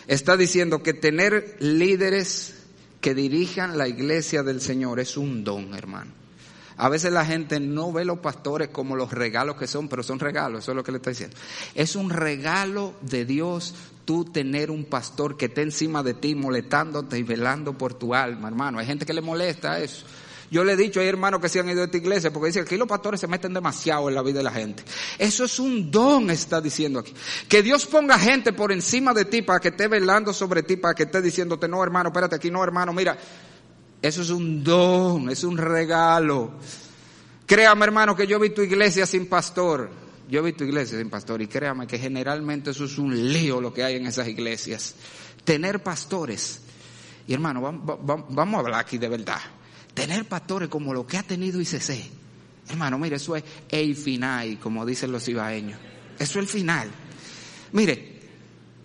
[0.08, 2.56] Está diciendo que tener líderes
[3.00, 6.23] que dirijan la iglesia del Señor es un don, hermano.
[6.84, 10.20] A veces la gente no ve los pastores como los regalos que son, pero son
[10.20, 11.38] regalos, eso es lo que le está diciendo.
[11.76, 17.18] Es un regalo de Dios tú tener un pastor que esté encima de ti molestándote
[17.18, 18.80] y velando por tu alma, hermano.
[18.80, 20.06] Hay gente que le molesta eso.
[20.52, 22.66] Yo le he dicho a hermanos que se han ido a esta iglesia porque dicen
[22.66, 24.84] que aquí los pastores se meten demasiado en la vida de la gente.
[25.18, 27.14] Eso es un don, está diciendo aquí.
[27.48, 30.96] Que Dios ponga gente por encima de ti para que esté velando sobre ti, para
[30.96, 33.18] que esté diciéndote, no hermano, espérate aquí, no hermano, mira.
[34.04, 36.52] Eso es un don, es un regalo.
[37.46, 39.90] Créame hermano que yo he visto iglesia sin pastor.
[40.30, 43.74] Yo he visto iglesias sin pastor y créame que generalmente eso es un lío lo
[43.74, 44.96] que hay en esas iglesias.
[45.46, 46.60] Tener pastores.
[47.28, 49.40] Y hermano, vamos, a hablar aquí de verdad.
[49.94, 52.12] Tener pastores como lo que ha tenido ICC.
[52.68, 55.80] Hermano, mire, eso es el final, como dicen los ibaeños.
[56.20, 56.90] Eso es el final.
[57.72, 58.13] Mire,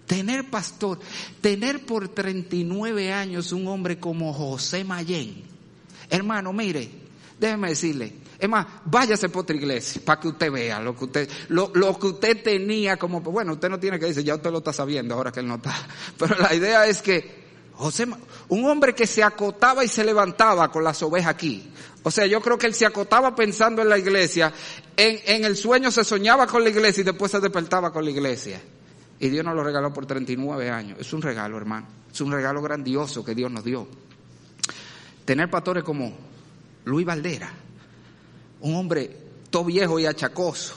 [0.09, 0.99] tener pastor,
[1.41, 5.45] tener por 39 años un hombre como José Mayén.
[6.11, 6.91] Hermano, mire,
[7.39, 11.31] déjeme decirle, es más, váyase por otra iglesia para que usted vea lo que usted,
[11.49, 14.59] lo, lo, que usted tenía como, bueno, usted no tiene que decir, ya usted lo
[14.59, 15.75] está sabiendo ahora que él no está.
[16.19, 18.07] Pero la idea es que José,
[18.49, 21.71] un hombre que se acotaba y se levantaba con las ovejas aquí.
[22.03, 24.53] O sea, yo creo que él se acotaba pensando en la iglesia,
[24.97, 28.11] en, en el sueño se soñaba con la iglesia y después se despertaba con la
[28.11, 28.61] iglesia.
[29.21, 30.99] Y Dios nos lo regaló por 39 años.
[31.01, 31.87] Es un regalo, hermano.
[32.13, 33.89] Es un regalo grandioso que Dios nos dio.
[35.25, 36.17] Tener pastores como
[36.85, 37.51] Luis Valdera,
[38.61, 39.11] un hombre
[39.51, 40.75] todo viejo y achacoso.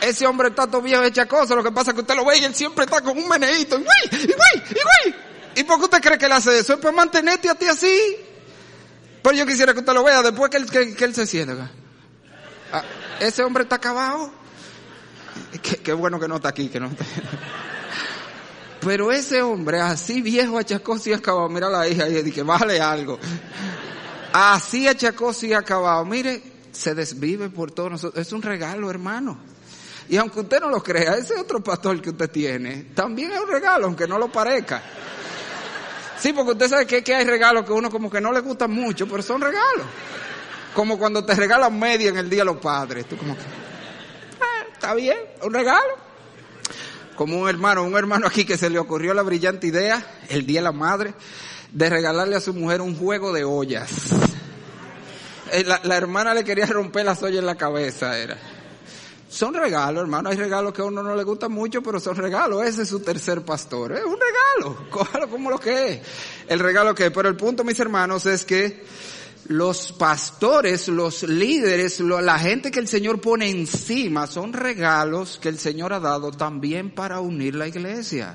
[0.00, 2.38] Ese hombre está todo viejo y achacoso, lo que pasa es que usted lo ve
[2.38, 3.78] y él siempre está con un meneíto.
[3.78, 5.20] Y güey, y güey, y güey.
[5.56, 6.74] ¿Y por qué usted cree que él hace eso?
[6.74, 8.16] Es para mantenerte a ti así.
[9.22, 10.56] Pero yo quisiera que usted lo vea después que
[11.04, 11.70] él, se sienta.
[12.72, 12.82] Ah,
[13.20, 14.32] ese hombre está acabado.
[15.84, 16.90] Qué, bueno que no está aquí, que no
[18.80, 23.18] Pero ese hombre así viejo, achacoso y acabado, mira la hija y dice, vale algo.
[24.32, 28.26] Así achacoso y acabado, mire, se desvive por todos nosotros.
[28.26, 29.38] Es un regalo, hermano.
[30.08, 33.48] Y aunque usted no lo crea, ese otro pastor que usted tiene, también es un
[33.48, 34.82] regalo, aunque no lo parezca.
[36.18, 39.06] Sí, porque usted sabe que, hay regalos que uno como que no le gustan mucho,
[39.06, 39.86] pero son regalos.
[40.74, 43.06] Como cuando te regalan media en el Día de los Padres.
[43.08, 43.42] Tú como que,
[44.80, 45.94] está bien, un regalo.
[47.14, 50.60] Como un hermano, un hermano aquí que se le ocurrió la brillante idea, el Día
[50.60, 51.12] de la Madre,
[51.70, 53.90] de regalarle a su mujer un juego de ollas.
[55.52, 58.38] Eh, la, hermana le quería romper las ollas en la cabeza, era.
[59.28, 60.30] Son regalos, hermano.
[60.30, 62.64] Hay regalos que a uno no le gusta mucho, pero son regalos.
[62.64, 63.92] Ese es su tercer pastor.
[63.92, 64.86] Es un regalo.
[64.90, 66.00] Cójalo como lo que es.
[66.48, 67.12] El regalo que es.
[67.12, 68.82] Pero el punto, mis hermanos, es que
[69.48, 75.58] los pastores, los líderes, la gente que el Señor pone encima, son regalos que el
[75.58, 78.34] Señor ha dado también para unir la iglesia.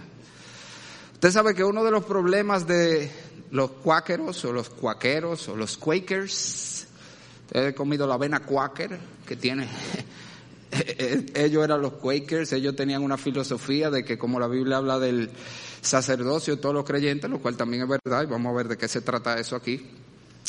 [1.13, 3.09] Usted sabe que uno de los problemas de
[3.51, 6.87] los cuáqueros o los cuaqueros o los quakers,
[7.53, 9.67] he comido la avena quaker que tiene
[11.35, 15.29] ellos eran los Quakers, ellos tenían una filosofía de que como la Biblia habla del
[15.81, 18.77] sacerdocio de todos los creyentes, lo cual también es verdad, y vamos a ver de
[18.77, 19.89] qué se trata eso aquí.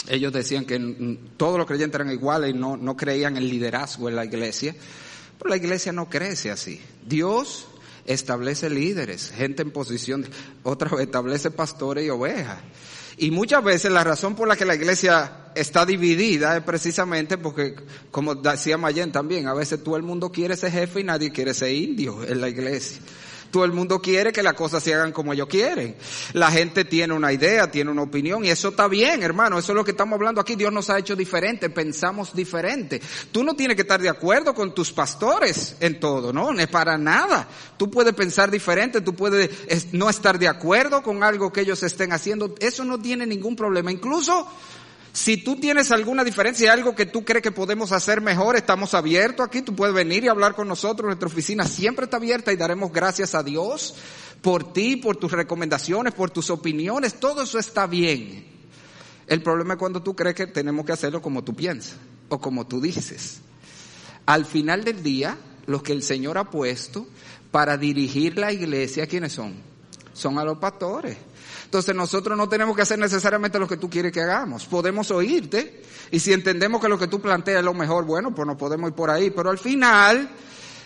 [0.08, 4.16] Ellos decían que todos los creyentes eran iguales y no, no creían en liderazgo en
[4.16, 4.74] la iglesia,
[5.38, 6.80] pero la iglesia no crece así.
[7.04, 7.66] Dios
[8.06, 10.26] establece líderes, gente en posición,
[10.62, 12.58] otra vez establece pastores y ovejas.
[13.18, 17.74] Y muchas veces la razón por la que la iglesia está dividida es precisamente porque,
[18.10, 21.54] como decía Mayen también, a veces todo el mundo quiere ser jefe y nadie quiere
[21.54, 23.00] ser indio en la iglesia.
[23.50, 25.96] Todo el mundo quiere que las cosas se hagan como ellos quieren.
[26.32, 29.58] La gente tiene una idea, tiene una opinión y eso está bien, hermano.
[29.58, 30.56] Eso es lo que estamos hablando aquí.
[30.56, 33.00] Dios nos ha hecho diferente, pensamos diferente.
[33.32, 36.68] Tú no tienes que estar de acuerdo con tus pastores en todo, no, no es
[36.68, 37.48] para nada.
[37.76, 42.12] Tú puedes pensar diferente, tú puedes no estar de acuerdo con algo que ellos estén
[42.12, 42.54] haciendo.
[42.60, 43.90] Eso no tiene ningún problema.
[43.90, 44.46] Incluso
[45.16, 49.46] si tú tienes alguna diferencia, algo que tú crees que podemos hacer mejor, estamos abiertos
[49.46, 49.62] aquí.
[49.62, 51.06] Tú puedes venir y hablar con nosotros.
[51.06, 53.94] Nuestra oficina siempre está abierta y daremos gracias a Dios
[54.42, 57.18] por ti, por tus recomendaciones, por tus opiniones.
[57.18, 58.44] Todo eso está bien.
[59.26, 61.96] El problema es cuando tú crees que tenemos que hacerlo como tú piensas
[62.28, 63.40] o como tú dices.
[64.26, 67.06] Al final del día, los que el Señor ha puesto
[67.50, 69.54] para dirigir la iglesia, ¿quiénes son?
[70.12, 71.16] Son a los pastores.
[71.66, 74.66] Entonces nosotros no tenemos que hacer necesariamente lo que tú quieres que hagamos.
[74.66, 78.46] Podemos oírte y si entendemos que lo que tú planteas es lo mejor, bueno, pues
[78.46, 79.30] nos podemos ir por ahí.
[79.30, 80.30] Pero al final,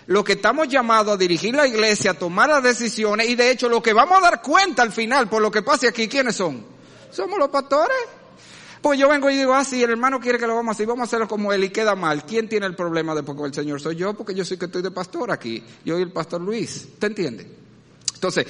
[0.06, 3.68] lo que estamos llamados a dirigir la iglesia, a tomar las decisiones y de hecho
[3.68, 6.64] lo que vamos a dar cuenta al final por lo que pase aquí, ¿quiénes son?
[7.10, 7.98] Somos los pastores.
[8.80, 10.86] Pues yo vengo y digo, ah, sí, el hermano quiere que lo vamos a hacer,
[10.86, 12.24] vamos a hacerlo como él y queda mal.
[12.24, 13.82] ¿Quién tiene el problema después con el Señor?
[13.82, 15.62] Soy yo, porque yo soy que estoy de pastor aquí.
[15.84, 16.88] Yo y el pastor Luis.
[16.98, 17.59] ¿Te entiende?
[18.20, 18.46] Entonces,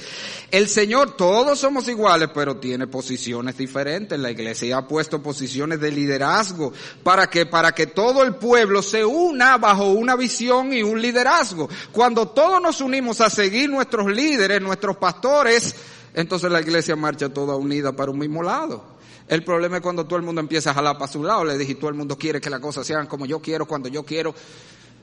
[0.51, 4.19] el Señor, todos somos iguales, pero tiene posiciones diferentes.
[4.19, 9.05] La iglesia ha puesto posiciones de liderazgo para que, para que todo el pueblo se
[9.05, 11.69] una bajo una visión y un liderazgo.
[11.93, 15.73] Cuando todos nos unimos a seguir nuestros líderes, nuestros pastores,
[16.13, 18.83] entonces la iglesia marcha toda unida para un mismo lado.
[19.29, 21.45] El problema es cuando todo el mundo empieza a jalar para su lado.
[21.45, 24.03] Le dije, todo el mundo quiere que las cosas sean como yo quiero, cuando yo
[24.03, 24.35] quiero.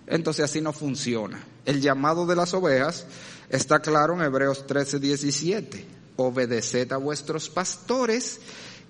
[0.07, 1.43] Entonces así no funciona.
[1.65, 3.07] El llamado de las ovejas
[3.51, 5.87] está claro en Hebreos 13, 17.
[6.17, 8.41] Obedeced a vuestros pastores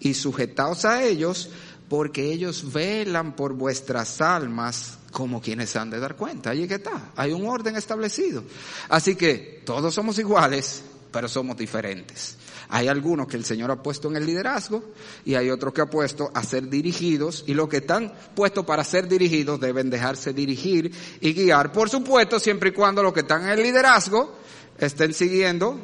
[0.01, 1.51] y sujetaos a ellos
[1.89, 6.51] porque ellos velan por vuestras almas como quienes han de dar cuenta.
[6.51, 7.13] Ahí que está.
[7.17, 8.45] Hay un orden establecido.
[8.89, 12.37] Así que todos somos iguales, pero somos diferentes.
[12.71, 14.93] Hay algunos que el Señor ha puesto en el liderazgo
[15.25, 18.85] y hay otros que ha puesto a ser dirigidos y los que están puestos para
[18.85, 20.93] ser dirigidos deben dejarse dirigir
[21.23, 24.38] y guiar, por supuesto, siempre y cuando los que están en el liderazgo
[24.79, 25.79] estén siguiendo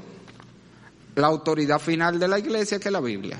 [1.17, 3.39] la autoridad final de la iglesia que es la Biblia.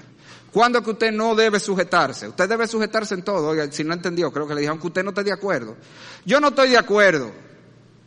[0.53, 2.29] ¿Cuándo es que usted no debe sujetarse?
[2.29, 3.49] Usted debe sujetarse en todo.
[3.49, 5.77] Oiga, si no entendió, creo que le dijeron que usted no esté de acuerdo.
[6.25, 7.33] Yo no estoy de acuerdo.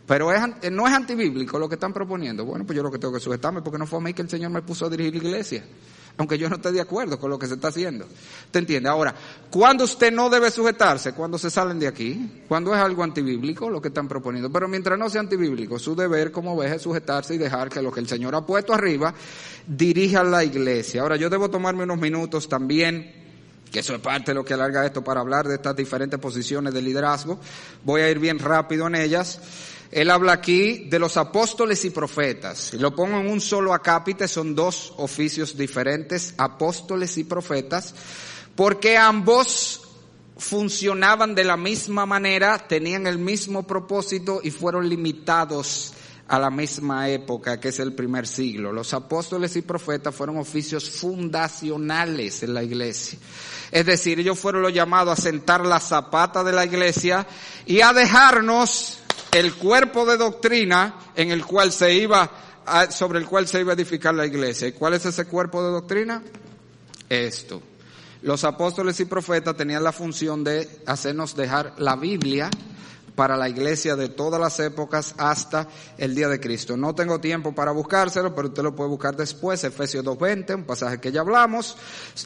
[0.07, 2.45] Pero es, no es antibíblico lo que están proponiendo.
[2.45, 4.29] Bueno, pues yo lo que tengo que sujetarme porque no fue a mí que el
[4.29, 5.65] Señor me puso a dirigir la iglesia.
[6.17, 8.07] Aunque yo no esté de acuerdo con lo que se está haciendo.
[8.49, 8.89] ¿Te entiende?
[8.89, 9.13] Ahora,
[9.51, 11.13] ¿cuándo usted no debe sujetarse?
[11.13, 12.43] Cuando se salen de aquí.
[12.47, 14.51] Cuando es algo antibíblico lo que están proponiendo.
[14.51, 17.91] Pero mientras no sea antibíblico, su deber como ve es sujetarse y dejar que lo
[17.91, 19.13] que el Señor ha puesto arriba
[19.67, 21.01] dirija la iglesia.
[21.01, 23.27] Ahora, yo debo tomarme unos minutos también
[23.71, 26.73] que eso es parte de lo que alarga esto para hablar de estas diferentes posiciones
[26.73, 27.39] de liderazgo.
[27.83, 29.39] Voy a ir bien rápido en ellas.
[29.91, 32.57] Él habla aquí de los apóstoles y profetas.
[32.57, 37.95] Si lo pongo en un solo acápite, son dos oficios diferentes, apóstoles y profetas,
[38.55, 39.81] porque ambos
[40.37, 45.93] funcionaban de la misma manera, tenían el mismo propósito y fueron limitados
[46.27, 48.73] a la misma época, que es el primer siglo.
[48.73, 53.17] Los apóstoles y profetas fueron oficios fundacionales en la iglesia.
[53.71, 57.25] Es decir, ellos fueron los llamados a sentar la zapata de la iglesia
[57.65, 58.99] y a dejarnos
[59.31, 62.29] el cuerpo de doctrina en el cual se iba
[62.89, 64.67] sobre el cual se iba a edificar la iglesia.
[64.67, 66.21] ¿Y cuál es ese cuerpo de doctrina?
[67.09, 67.61] Esto.
[68.23, 72.49] Los apóstoles y profetas tenían la función de hacernos dejar la Biblia
[73.17, 76.77] para la iglesia de todas las épocas hasta el día de Cristo.
[76.77, 80.99] No tengo tiempo para buscárselo, pero usted lo puede buscar después, Efesios 2.20, un pasaje
[80.99, 81.77] que ya hablamos.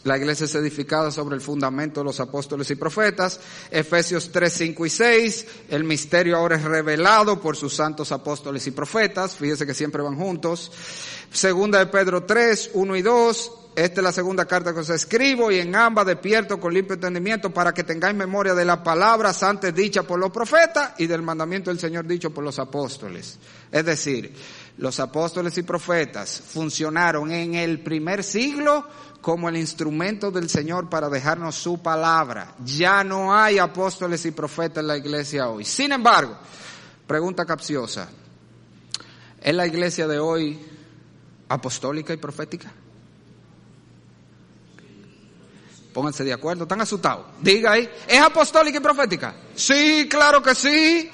[0.03, 3.39] La iglesia es edificada sobre el fundamento de los apóstoles y profetas.
[3.71, 8.71] Efesios 3, 5 y 6, el misterio ahora es revelado por sus santos apóstoles y
[8.71, 9.37] profetas.
[9.37, 10.73] Fíjese que siempre van juntos.
[11.31, 15.49] Segunda de Pedro 3, 1 y 2, esta es la segunda carta que os escribo
[15.49, 19.74] y en ambas despierto con limpio entendimiento para que tengáis memoria de las palabras antes
[19.74, 23.39] dichas por los profetas y del mandamiento del Señor dicho por los apóstoles.
[23.72, 24.36] Es decir,
[24.78, 28.86] los apóstoles y profetas funcionaron en el primer siglo
[29.22, 32.55] como el instrumento del Señor para dejarnos su palabra.
[32.65, 35.63] Ya no hay apóstoles y profetas en la iglesia hoy.
[35.63, 36.38] Sin embargo,
[37.07, 38.09] pregunta capciosa,
[39.39, 40.59] ¿es la iglesia de hoy
[41.47, 42.74] apostólica y profética?
[45.93, 47.25] Pónganse de acuerdo, están asustados.
[47.39, 49.35] Diga ahí, ¿es apostólica y profética?
[49.55, 51.09] Sí, claro que sí.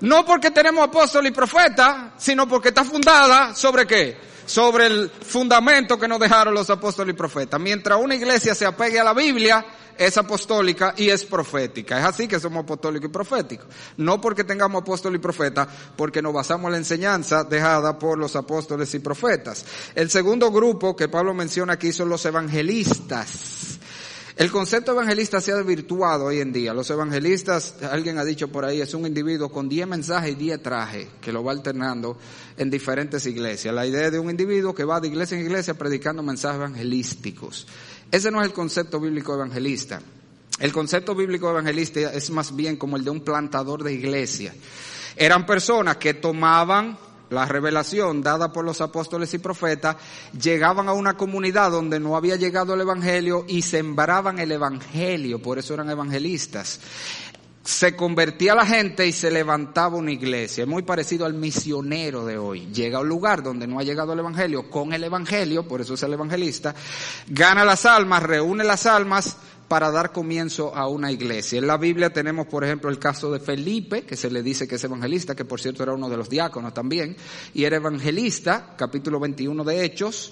[0.00, 4.34] No porque tenemos apóstol y profeta, sino porque está fundada sobre qué?
[4.46, 7.60] sobre el fundamento que nos dejaron los apóstoles y profetas.
[7.60, 9.64] Mientras una iglesia se apegue a la Biblia,
[9.96, 11.98] es apostólica y es profética.
[11.98, 13.66] Es así que somos apostólicos y proféticos.
[13.96, 18.36] No porque tengamos apóstol y profeta, porque nos basamos en la enseñanza dejada por los
[18.36, 19.64] apóstoles y profetas.
[19.94, 23.78] El segundo grupo que Pablo menciona aquí son los evangelistas.
[24.36, 26.74] El concepto evangelista se ha desvirtuado hoy en día.
[26.74, 30.60] Los evangelistas, alguien ha dicho por ahí, es un individuo con 10 mensajes y 10
[30.60, 32.18] trajes que lo va alternando
[32.56, 33.72] en diferentes iglesias.
[33.72, 37.68] La idea de un individuo que va de iglesia en iglesia predicando mensajes evangelísticos.
[38.10, 40.02] Ese no es el concepto bíblico evangelista.
[40.58, 44.52] El concepto bíblico evangelista es más bien como el de un plantador de iglesia.
[45.14, 46.98] Eran personas que tomaban
[47.34, 49.96] la revelación dada por los apóstoles y profetas,
[50.40, 55.58] llegaban a una comunidad donde no había llegado el Evangelio y sembraban el Evangelio, por
[55.58, 56.80] eso eran evangelistas.
[57.62, 60.64] Se convertía la gente y se levantaba una iglesia.
[60.64, 62.66] Es muy parecido al misionero de hoy.
[62.66, 65.94] Llega a un lugar donde no ha llegado el Evangelio con el Evangelio, por eso
[65.94, 66.74] es el evangelista,
[67.26, 69.38] gana las almas, reúne las almas,
[69.74, 71.58] para dar comienzo a una iglesia.
[71.58, 74.76] En la Biblia tenemos, por ejemplo, el caso de Felipe, que se le dice que
[74.76, 77.16] es evangelista, que por cierto era uno de los diáconos también,
[77.54, 80.30] y era evangelista, capítulo 21 de Hechos.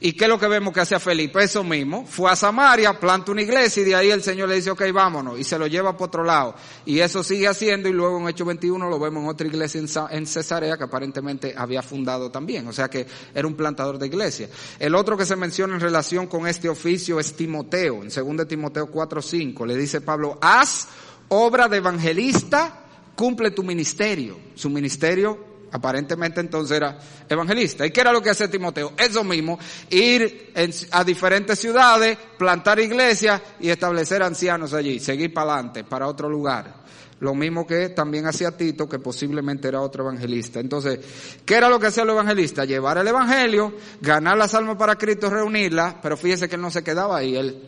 [0.00, 1.42] ¿Y qué es lo que vemos que hacía Felipe?
[1.42, 2.04] Eso mismo.
[2.06, 5.38] Fue a Samaria, planta una iglesia y de ahí el Señor le dice, ok, vámonos.
[5.38, 6.54] Y se lo lleva por otro lado.
[6.84, 9.80] Y eso sigue haciendo y luego en Hechos 21 lo vemos en otra iglesia
[10.10, 12.66] en Cesarea que aparentemente había fundado también.
[12.66, 14.48] O sea que era un plantador de iglesia.
[14.78, 18.02] El otro que se menciona en relación con este oficio es Timoteo.
[18.02, 20.88] En 2 Timoteo 4, 5 le dice Pablo, haz
[21.28, 22.84] obra de evangelista,
[23.14, 24.38] cumple tu ministerio.
[24.54, 26.96] Su ministerio Aparentemente entonces era
[27.28, 27.84] evangelista.
[27.84, 28.92] ¿Y qué era lo que hacía Timoteo?
[28.96, 29.58] Eso mismo,
[29.90, 30.52] ir
[30.92, 36.72] a diferentes ciudades, plantar iglesias y establecer ancianos allí, seguir para adelante, para otro lugar.
[37.18, 40.60] Lo mismo que también hacía Tito, que posiblemente era otro evangelista.
[40.60, 41.00] Entonces,
[41.44, 42.64] ¿qué era lo que hacía el evangelista?
[42.64, 46.84] Llevar el evangelio, ganar las almas para Cristo, reunirlas, pero fíjese que él no se
[46.84, 47.34] quedaba ahí.
[47.34, 47.60] Él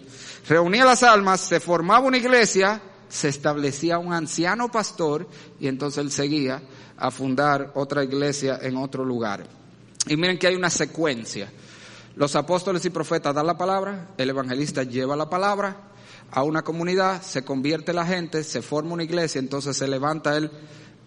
[0.48, 5.26] reunía las almas, se formaba una iglesia, se establecía un anciano pastor
[5.58, 6.62] y entonces él seguía
[6.96, 9.46] a fundar otra iglesia en otro lugar.
[10.08, 11.50] Y miren que hay una secuencia.
[12.16, 15.76] Los apóstoles y profetas dan la palabra, el evangelista lleva la palabra
[16.30, 20.50] a una comunidad, se convierte la gente, se forma una iglesia, entonces se levanta el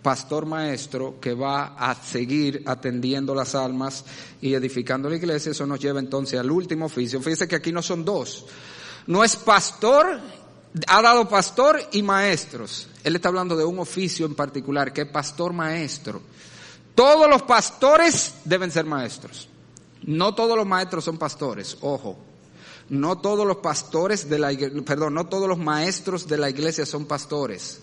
[0.01, 4.05] pastor maestro que va a seguir atendiendo las almas
[4.41, 5.51] y edificando la iglesia.
[5.51, 7.19] Eso nos lleva entonces al último oficio.
[7.19, 8.45] Fíjense que aquí no son dos.
[9.07, 10.19] No es pastor
[10.87, 12.87] ha dado pastor y maestros.
[13.03, 16.21] Él está hablando de un oficio en particular, que es pastor maestro.
[16.95, 19.47] Todos los pastores deben ser maestros.
[20.03, 22.17] No todos los maestros son pastores, ojo.
[22.89, 24.51] No todos los pastores de la
[24.85, 27.81] perdón, no todos los maestros de la iglesia son pastores.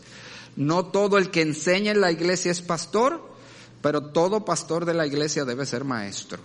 [0.57, 3.23] No todo el que enseña en la iglesia es pastor,
[3.83, 6.41] pero todo pastor de la iglesia debe ser maestro.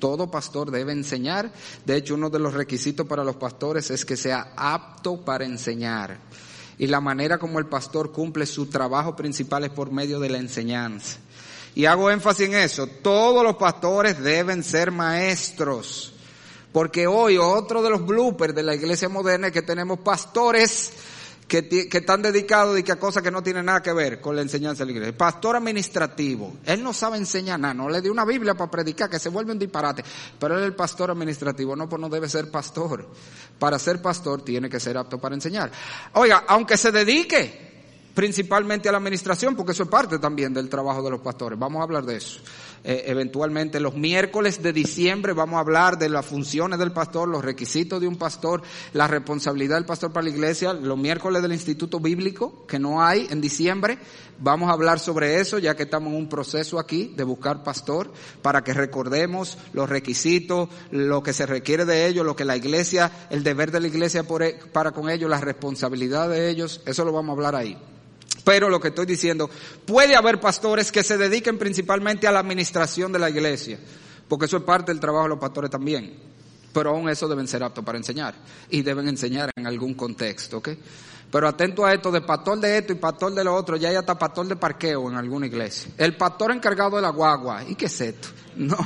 [0.00, 1.52] Todo pastor debe enseñar.
[1.86, 6.18] De hecho, uno de los requisitos para los pastores es que sea apto para enseñar.
[6.78, 10.38] Y la manera como el pastor cumple su trabajo principal es por medio de la
[10.38, 11.18] enseñanza.
[11.74, 12.86] Y hago énfasis en eso.
[12.86, 16.14] Todos los pastores deben ser maestros.
[16.72, 20.92] Porque hoy otro de los bloopers de la iglesia moderna es que tenemos pastores
[21.50, 24.42] que, están dedicados y que a cosas que no tienen nada que ver con la
[24.42, 25.18] enseñanza de la iglesia.
[25.18, 29.18] Pastor administrativo, él no sabe enseñar nada, no le dio una Biblia para predicar, que
[29.18, 30.04] se vuelve un disparate,
[30.38, 33.08] pero él es el pastor administrativo, no, pues no debe ser pastor.
[33.58, 35.72] Para ser pastor tiene que ser apto para enseñar.
[36.14, 37.68] Oiga, aunque se dedique
[38.14, 41.80] principalmente a la administración, porque eso es parte también del trabajo de los pastores, vamos
[41.80, 42.38] a hablar de eso.
[42.82, 47.44] Eh, eventualmente los miércoles de diciembre vamos a hablar de las funciones del pastor, los
[47.44, 48.62] requisitos de un pastor,
[48.94, 53.26] la responsabilidad del pastor para la iglesia, los miércoles del Instituto Bíblico, que no hay
[53.30, 53.98] en diciembre,
[54.38, 58.10] vamos a hablar sobre eso, ya que estamos en un proceso aquí de buscar pastor,
[58.40, 63.12] para que recordemos los requisitos, lo que se requiere de ellos, lo que la iglesia,
[63.28, 67.12] el deber de la iglesia e, para con ellos, la responsabilidad de ellos, eso lo
[67.12, 67.76] vamos a hablar ahí.
[68.50, 69.48] Pero lo que estoy diciendo,
[69.86, 73.78] puede haber pastores que se dediquen principalmente a la administración de la iglesia,
[74.26, 76.18] porque eso es parte del trabajo de los pastores también.
[76.72, 78.34] Pero aún eso deben ser aptos para enseñar
[78.68, 80.70] y deben enseñar en algún contexto, ¿ok?
[81.30, 83.94] Pero atento a esto, de pastor de esto y pastor de lo otro, ya hay
[83.94, 85.92] hasta pastor de parqueo en alguna iglesia.
[85.96, 88.28] El pastor encargado de la guagua, ¿y qué es esto?
[88.56, 88.76] No,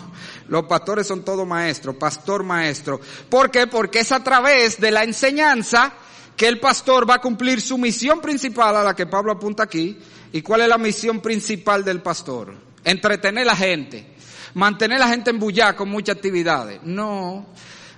[0.48, 3.00] los pastores son todos maestros, pastor maestro.
[3.30, 3.66] ¿Por qué?
[3.66, 5.94] Porque es a través de la enseñanza
[6.36, 9.98] que el pastor va a cumplir su misión principal a la que Pablo apunta aquí.
[10.32, 12.54] ¿Y cuál es la misión principal del pastor?
[12.82, 14.14] Entretener a la gente,
[14.54, 16.80] mantener a la gente embullada con muchas actividades.
[16.82, 17.46] No.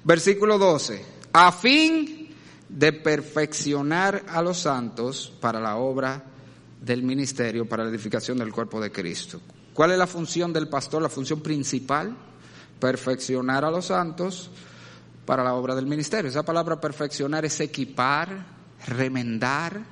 [0.04, 1.04] Versículo 12.
[1.32, 2.28] A fin
[2.68, 6.22] de perfeccionar a los santos para la obra
[6.80, 9.40] del ministerio, para la edificación del cuerpo de Cristo.
[9.72, 11.02] ¿Cuál es la función del pastor?
[11.02, 12.16] La función principal
[12.78, 14.50] perfeccionar a los santos
[15.26, 16.30] para la obra del ministerio.
[16.30, 18.46] Esa palabra perfeccionar es equipar,
[18.86, 19.84] remendar.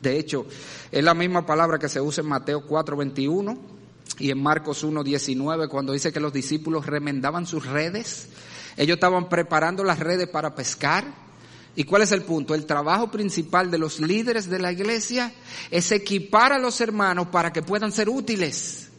[0.00, 0.46] De hecho,
[0.90, 3.58] es la misma palabra que se usa en Mateo 4:21
[4.18, 8.28] y en Marcos 1:19 cuando dice que los discípulos remendaban sus redes.
[8.76, 11.22] Ellos estaban preparando las redes para pescar.
[11.74, 12.54] ¿Y cuál es el punto?
[12.54, 15.32] El trabajo principal de los líderes de la iglesia
[15.70, 18.91] es equipar a los hermanos para que puedan ser útiles.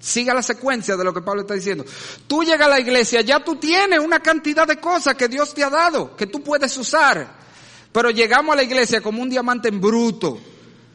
[0.00, 1.84] Siga la secuencia de lo que Pablo está diciendo.
[2.26, 5.62] Tú llegas a la iglesia, ya tú tienes una cantidad de cosas que Dios te
[5.62, 7.38] ha dado, que tú puedes usar.
[7.92, 10.40] Pero llegamos a la iglesia como un diamante en bruto,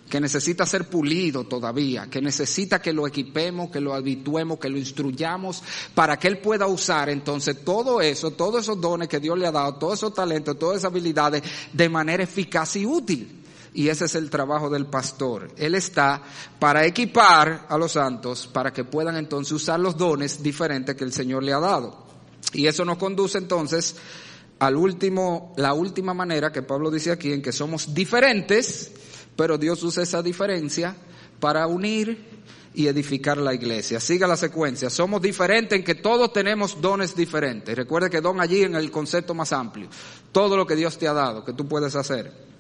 [0.10, 4.78] que necesita ser pulido todavía, que necesita que lo equipemos, que lo habituemos, que lo
[4.80, 5.62] instruyamos,
[5.94, 9.52] para que Él pueda usar entonces todo eso, todos esos dones que Dios le ha
[9.52, 13.45] dado, todos esos talentos, todas esas habilidades, de manera eficaz y útil.
[13.76, 15.52] Y ese es el trabajo del pastor.
[15.58, 16.24] Él está
[16.60, 21.12] para equipar a los santos para que puedan entonces usar los dones diferentes que el
[21.12, 22.06] Señor le ha dado.
[22.54, 23.98] Y eso nos conduce entonces
[24.60, 28.94] al último, la última manera que Pablo dice aquí en que somos diferentes,
[29.36, 30.96] pero Dios usa esa diferencia
[31.42, 34.00] para unir y edificar la iglesia.
[34.00, 34.90] Siga la secuencia.
[34.90, 37.76] Somos diferentes en que todos tenemos dones diferentes.
[37.76, 39.90] Recuerde que don allí en el concepto más amplio.
[40.32, 42.55] Todo lo que Dios te ha dado, que tú puedes hacer.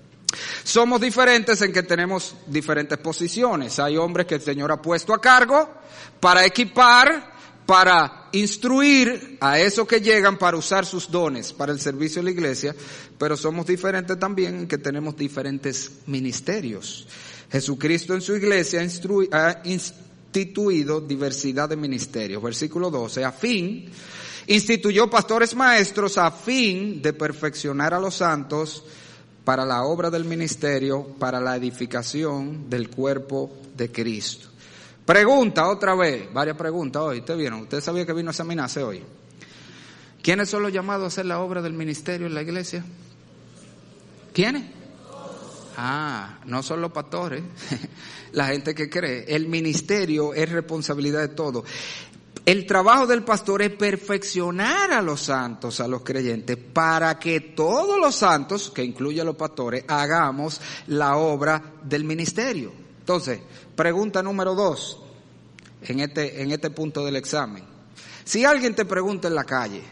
[0.63, 3.79] Somos diferentes en que tenemos diferentes posiciones.
[3.79, 5.69] Hay hombres que el Señor ha puesto a cargo
[6.19, 7.33] para equipar,
[7.65, 12.31] para instruir a esos que llegan para usar sus dones para el servicio de la
[12.31, 12.75] iglesia,
[13.17, 17.07] pero somos diferentes también en que tenemos diferentes ministerios.
[17.51, 18.81] Jesucristo en su iglesia
[19.31, 22.43] ha instituido diversidad de ministerios.
[22.43, 23.89] Versículo 12, a fin,
[24.47, 28.83] instituyó pastores maestros a fin de perfeccionar a los santos
[29.45, 34.49] para la obra del ministerio, para la edificación del cuerpo de Cristo.
[35.05, 37.19] Pregunta otra vez, varias preguntas hoy.
[37.19, 37.61] ¿Ustedes vieron?
[37.61, 39.03] ¿Usted sabía que vino a examinarse hoy?
[40.23, 42.83] ¿Quiénes son los llamados a hacer la obra del ministerio en la iglesia?
[44.33, 44.63] ¿Quiénes?
[45.77, 47.43] Ah, no son los pastores,
[48.31, 49.25] la gente que cree.
[49.27, 51.63] El ministerio es responsabilidad de todo.
[52.43, 57.99] El trabajo del pastor es perfeccionar a los santos, a los creyentes, para que todos
[57.99, 62.71] los santos, que incluye a los pastores, hagamos la obra del ministerio.
[62.99, 63.39] Entonces,
[63.75, 64.99] pregunta número dos,
[65.81, 67.63] en este, en este punto del examen.
[68.23, 69.83] Si alguien te pregunta en la calle,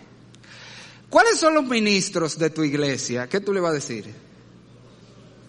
[1.10, 3.28] ¿cuáles son los ministros de tu iglesia?
[3.28, 4.14] ¿Qué tú le vas a decir?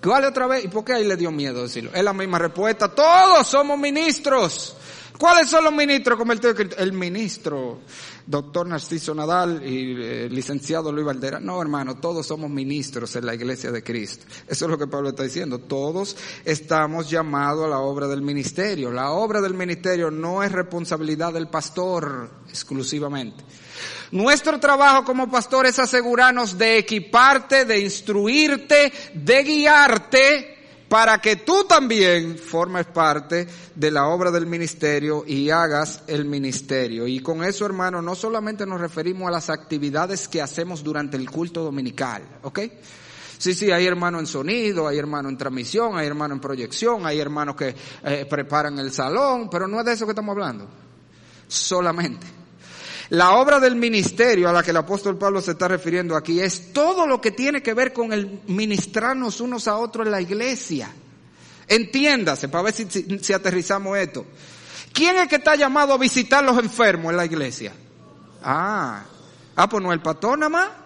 [0.03, 0.65] ¿Cuál otra vez?
[0.65, 1.91] ¿Y por qué ahí le dio miedo decirlo?
[1.95, 2.95] Es la misma respuesta.
[2.95, 4.77] Todos somos ministros.
[5.19, 6.57] ¿Cuáles son los ministros convertidos?
[6.77, 7.81] El ministro,
[8.27, 11.39] doctor Narciso Nadal y eh, licenciado Luis Valdera.
[11.39, 14.27] No, hermano, todos somos ministros en la iglesia de Cristo.
[14.49, 15.61] Eso es lo que Pablo está diciendo.
[15.61, 18.91] Todos estamos llamados a la obra del ministerio.
[18.91, 23.45] La obra del ministerio no es responsabilidad del pastor exclusivamente.
[24.11, 30.54] Nuestro trabajo como pastor es asegurarnos de equiparte, de instruirte, de guiarte
[30.95, 37.09] para que tú también formes parte de la obra del ministerio y hagas el ministerio.
[37.09, 41.29] Y con eso, hermano, no solamente nos referimos a las actividades que hacemos durante el
[41.29, 42.61] culto dominical, ¿ok?
[43.39, 47.19] Sí, sí, hay hermanos en sonido, hay hermanos en transmisión, hay hermanos en proyección, hay
[47.19, 47.75] hermanos que
[48.05, 50.69] eh, preparan el salón, pero no es de eso que estamos hablando.
[51.49, 52.44] Solamente.
[53.11, 56.73] La obra del ministerio a la que el apóstol Pablo se está refiriendo aquí es
[56.73, 60.91] todo lo que tiene que ver con el ministrarnos unos a otros en la iglesia.
[61.69, 64.27] Entiéndase, para ver si, aterrizamos esto.
[64.93, 67.73] ¿Quién es que está llamado a visitar los enfermos en la iglesia?
[68.43, 69.03] Ah,
[69.57, 70.84] ah, pues no el pastor nada más.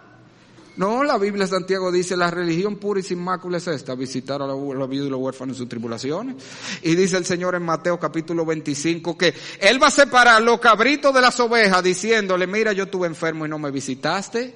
[0.78, 4.40] No, la Biblia de Santiago dice, la religión pura y sin mácula es esta, visitar
[4.40, 6.36] a los viudos y los huérfanos en sus tribulaciones.
[6.82, 11.12] Y dice el Señor en Mateo capítulo 25 que Él va a separar los cabritos
[11.12, 14.54] de las ovejas diciéndole, mira, yo estuve enfermo y no me visitaste.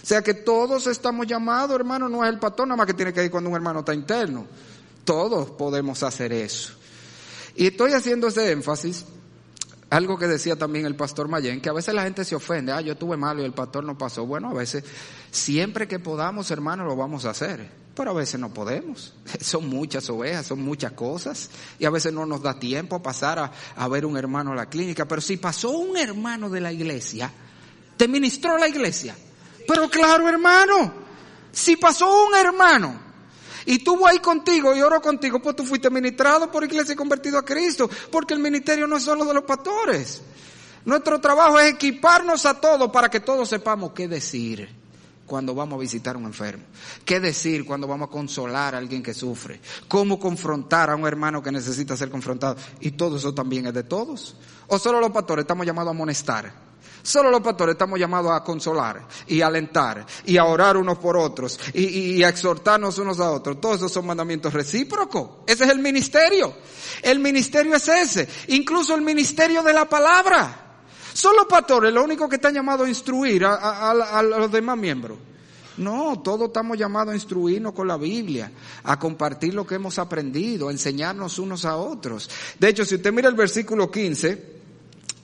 [0.00, 3.12] O sea que todos estamos llamados, hermano, no es el pastor nada más que tiene
[3.12, 4.46] que ir cuando un hermano está interno.
[5.02, 6.74] Todos podemos hacer eso.
[7.56, 9.04] Y estoy haciendo ese énfasis
[9.90, 12.80] algo que decía también el pastor Mayen, que a veces la gente se ofende, ah,
[12.80, 14.26] yo tuve malo y el pastor no pasó.
[14.26, 14.84] Bueno, a veces,
[15.30, 19.14] siempre que podamos, hermano, lo vamos a hacer, pero a veces no podemos.
[19.40, 23.38] Son muchas ovejas, son muchas cosas, y a veces no nos da tiempo a pasar
[23.38, 26.72] a, a ver un hermano a la clínica, pero si pasó un hermano de la
[26.72, 27.32] iglesia,
[27.96, 29.16] te ministró la iglesia.
[29.66, 30.92] Pero claro, hermano,
[31.50, 33.07] si pasó un hermano,
[33.68, 37.36] y tuvo ahí contigo y oró contigo, pues tú fuiste ministrado por iglesia y convertido
[37.36, 40.22] a Cristo, porque el ministerio no es solo de los pastores.
[40.86, 44.70] Nuestro trabajo es equiparnos a todos para que todos sepamos qué decir
[45.26, 46.64] cuando vamos a visitar a un enfermo,
[47.04, 51.42] qué decir cuando vamos a consolar a alguien que sufre, cómo confrontar a un hermano
[51.42, 52.56] que necesita ser confrontado.
[52.80, 54.34] Y todo eso también es de todos.
[54.68, 56.67] O solo los pastores estamos llamados a amonestar.
[57.02, 61.58] Solo los pastores estamos llamados a consolar y alentar y a orar unos por otros
[61.72, 63.60] y, a exhortarnos unos a otros.
[63.60, 65.30] Todos esos son mandamientos recíprocos.
[65.46, 66.54] Ese es el ministerio.
[67.02, 68.28] El ministerio es ese.
[68.48, 70.64] Incluso el ministerio de la palabra.
[71.14, 75.18] Son los pastores los únicos que están llamados a instruir a los demás miembros.
[75.78, 78.50] No, todos estamos llamados a instruirnos con la Biblia,
[78.82, 82.28] a compartir lo que hemos aprendido, a enseñarnos unos a otros.
[82.58, 84.57] De hecho, si usted mira el versículo 15,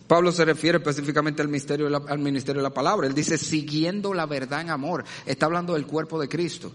[0.07, 3.07] Pablo se refiere específicamente al ministerio, al ministerio de la palabra.
[3.07, 5.05] Él dice, siguiendo la verdad en amor.
[5.24, 6.72] Está hablando del cuerpo de Cristo.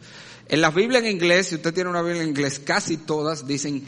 [0.48, 3.86] En la Biblia en inglés, si usted tiene una Biblia en inglés, casi todas dicen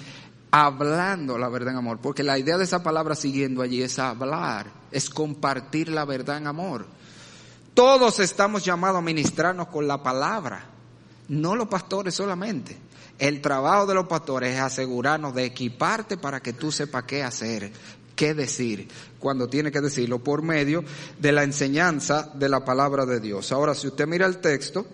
[0.52, 2.00] hablando la verdad en amor.
[2.00, 6.48] Porque la idea de esa palabra siguiendo allí es hablar, es compartir la verdad en
[6.48, 6.86] amor.
[7.74, 10.66] Todos estamos llamados a ministrarnos con la palabra,
[11.30, 12.78] no los pastores solamente.
[13.18, 17.72] El trabajo de los pastores es asegurarnos de equiparte para que tú sepas qué hacer,
[18.16, 18.88] qué decir,
[19.20, 20.84] cuando tiene que decirlo, por medio
[21.20, 23.52] de la enseñanza de la palabra de Dios.
[23.52, 24.86] Ahora, si usted mira el texto,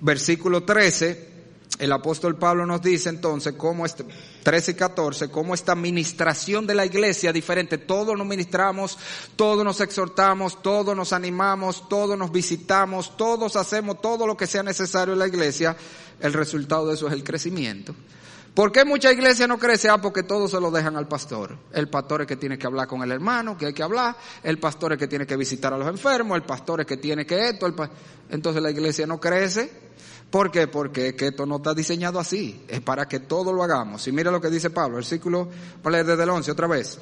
[0.00, 1.36] versículo 13,
[1.78, 4.04] el apóstol Pablo nos dice entonces cómo este,
[4.42, 8.96] 13 y 14, cómo esta administración de la iglesia diferente, todos nos ministramos,
[9.36, 14.62] todos nos exhortamos, todos nos animamos, todos nos visitamos, todos hacemos todo lo que sea
[14.62, 15.76] necesario en la iglesia,
[16.20, 17.94] el resultado de eso es el crecimiento.
[18.56, 19.90] ¿Por qué mucha iglesia no crece?
[19.90, 21.58] Ah, porque todos se lo dejan al pastor.
[21.74, 24.16] El pastor es que tiene que hablar con el hermano, que hay que hablar.
[24.42, 26.36] El pastor es que tiene que visitar a los enfermos.
[26.36, 27.70] El pastor es que tiene que esto.
[28.30, 29.70] Entonces la iglesia no crece.
[30.30, 30.68] ¿Por qué?
[30.68, 32.64] Porque que esto no está diseñado así.
[32.66, 34.08] Es para que todo lo hagamos.
[34.08, 35.50] Y mira lo que dice Pablo, versículo,
[35.82, 36.98] vale desde el 11 otra vez.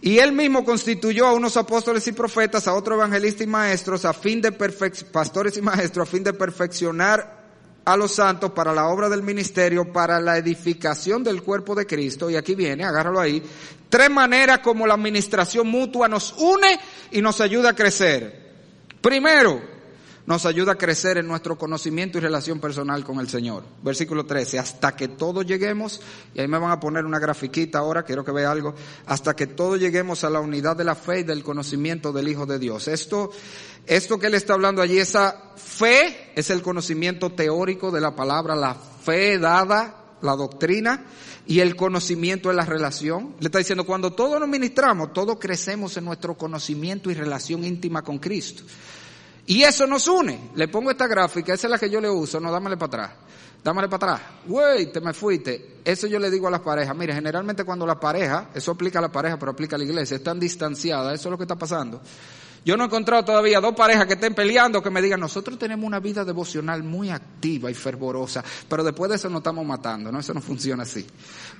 [0.00, 4.12] Y él mismo constituyó a unos apóstoles y profetas, a otros evangelistas y maestros, a
[4.12, 7.37] fin de pastores y maestros, a fin de perfeccionar
[7.88, 12.28] a los santos para la obra del ministerio, para la edificación del cuerpo de Cristo.
[12.28, 13.42] Y aquí viene, agárralo ahí.
[13.88, 16.78] Tres maneras como la administración mutua nos une
[17.12, 18.52] y nos ayuda a crecer.
[19.00, 19.62] Primero,
[20.28, 23.64] nos ayuda a crecer en nuestro conocimiento y relación personal con el Señor.
[23.82, 26.02] Versículo 13, hasta que todos lleguemos,
[26.34, 28.74] y ahí me van a poner una grafiquita ahora, quiero que vea algo,
[29.06, 32.44] hasta que todos lleguemos a la unidad de la fe y del conocimiento del Hijo
[32.44, 32.88] de Dios.
[32.88, 33.30] Esto,
[33.86, 38.54] esto que él está hablando allí, esa fe es el conocimiento teórico de la palabra,
[38.54, 41.06] la fe dada, la doctrina,
[41.46, 43.34] y el conocimiento de la relación.
[43.40, 48.02] Le está diciendo, cuando todos nos ministramos, todos crecemos en nuestro conocimiento y relación íntima
[48.02, 48.64] con Cristo.
[49.48, 50.50] Y eso nos une.
[50.56, 53.10] Le pongo esta gráfica, esa es la que yo le uso, no, dámele para atrás.
[53.64, 54.30] Dámele para atrás.
[54.46, 55.78] Güey, te me fuiste.
[55.82, 56.94] Eso yo le digo a las parejas.
[56.94, 60.18] Mire, generalmente cuando la pareja, eso aplica a la pareja, pero aplica a la iglesia,
[60.18, 62.02] están distanciadas, eso es lo que está pasando.
[62.62, 65.86] Yo no he encontrado todavía dos parejas que estén peleando que me digan, nosotros tenemos
[65.86, 70.20] una vida devocional muy activa y fervorosa, pero después de eso nos estamos matando, ¿no?
[70.20, 71.06] Eso no funciona así.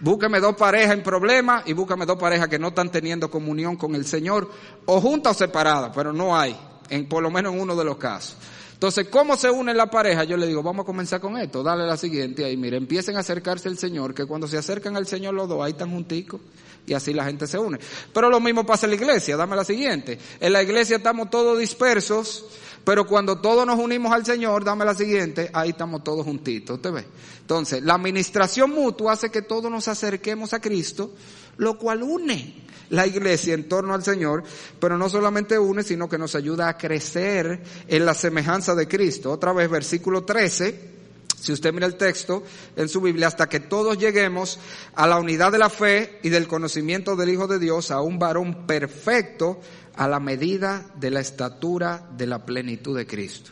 [0.00, 3.94] Búsqueme dos parejas en problemas y búscame dos parejas que no están teniendo comunión con
[3.94, 4.50] el Señor,
[4.84, 6.54] o juntas o separadas, pero no hay
[6.88, 8.36] en por lo menos en uno de los casos.
[8.78, 10.22] Entonces, ¿cómo se une la pareja?
[10.22, 13.20] Yo le digo, vamos a comenzar con esto, dale la siguiente ahí, mire, empiecen a
[13.20, 16.40] acercarse al Señor, que cuando se acercan al Señor los dos, ahí están junticos,
[16.86, 17.80] y así la gente se une.
[18.14, 20.16] Pero lo mismo pasa en la iglesia, dame la siguiente.
[20.38, 22.44] En la iglesia estamos todos dispersos,
[22.88, 26.90] pero cuando todos nos unimos al Señor, dame la siguiente, ahí estamos todos juntitos, ¿usted
[26.90, 27.04] ve?
[27.38, 31.12] Entonces, la administración mutua hace que todos nos acerquemos a Cristo,
[31.58, 34.42] lo cual une la iglesia en torno al Señor,
[34.80, 39.32] pero no solamente une, sino que nos ayuda a crecer en la semejanza de Cristo.
[39.32, 40.97] Otra vez, versículo 13.
[41.40, 42.42] Si usted mira el texto
[42.76, 44.58] en su Biblia, hasta que todos lleguemos
[44.94, 48.18] a la unidad de la fe y del conocimiento del Hijo de Dios, a un
[48.18, 49.60] varón perfecto,
[49.94, 53.50] a la medida de la estatura de la plenitud de Cristo.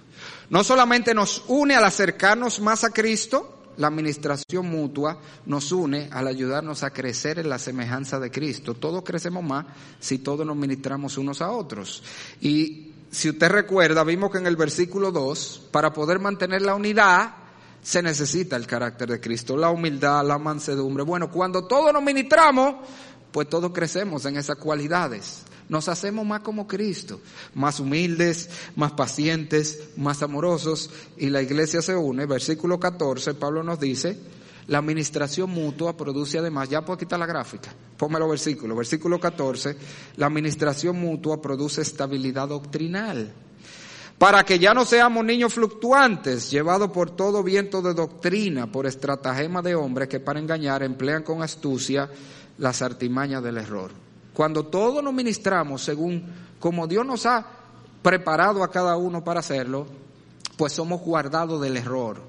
[0.50, 6.26] No solamente nos une al acercarnos más a Cristo, la administración mutua nos une al
[6.26, 8.74] ayudarnos a crecer en la semejanza de Cristo.
[8.74, 9.66] Todos crecemos más
[10.00, 12.02] si todos nos ministramos unos a otros.
[12.40, 17.45] Y si usted recuerda, vimos que en el versículo 2, para poder mantener la unidad,
[17.86, 21.04] se necesita el carácter de Cristo, la humildad, la mansedumbre.
[21.04, 22.84] Bueno, cuando todos nos ministramos,
[23.30, 25.42] pues todos crecemos en esas cualidades.
[25.68, 27.20] Nos hacemos más como Cristo,
[27.54, 32.26] más humildes, más pacientes, más amorosos y la iglesia se une.
[32.26, 34.18] Versículo 14, Pablo nos dice,
[34.66, 38.76] la administración mutua produce además, ya puedo quitar la gráfica, ponme los versículos.
[38.76, 39.76] Versículo 14,
[40.16, 43.32] la administración mutua produce estabilidad doctrinal.
[44.18, 49.60] Para que ya no seamos niños fluctuantes, llevados por todo viento de doctrina, por estratagema
[49.60, 52.08] de hombres que para engañar emplean con astucia
[52.56, 53.90] las artimañas del error.
[54.32, 56.24] Cuando todos nos ministramos según
[56.58, 57.46] como Dios nos ha
[58.02, 59.86] preparado a cada uno para hacerlo,
[60.56, 62.22] pues somos guardados del error.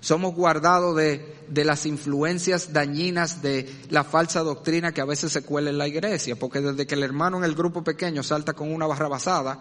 [0.00, 5.42] Somos guardados de, de las influencias dañinas de la falsa doctrina que a veces se
[5.42, 8.70] cuela en la iglesia, porque desde que el hermano en el grupo pequeño salta con
[8.70, 9.58] una barra basada,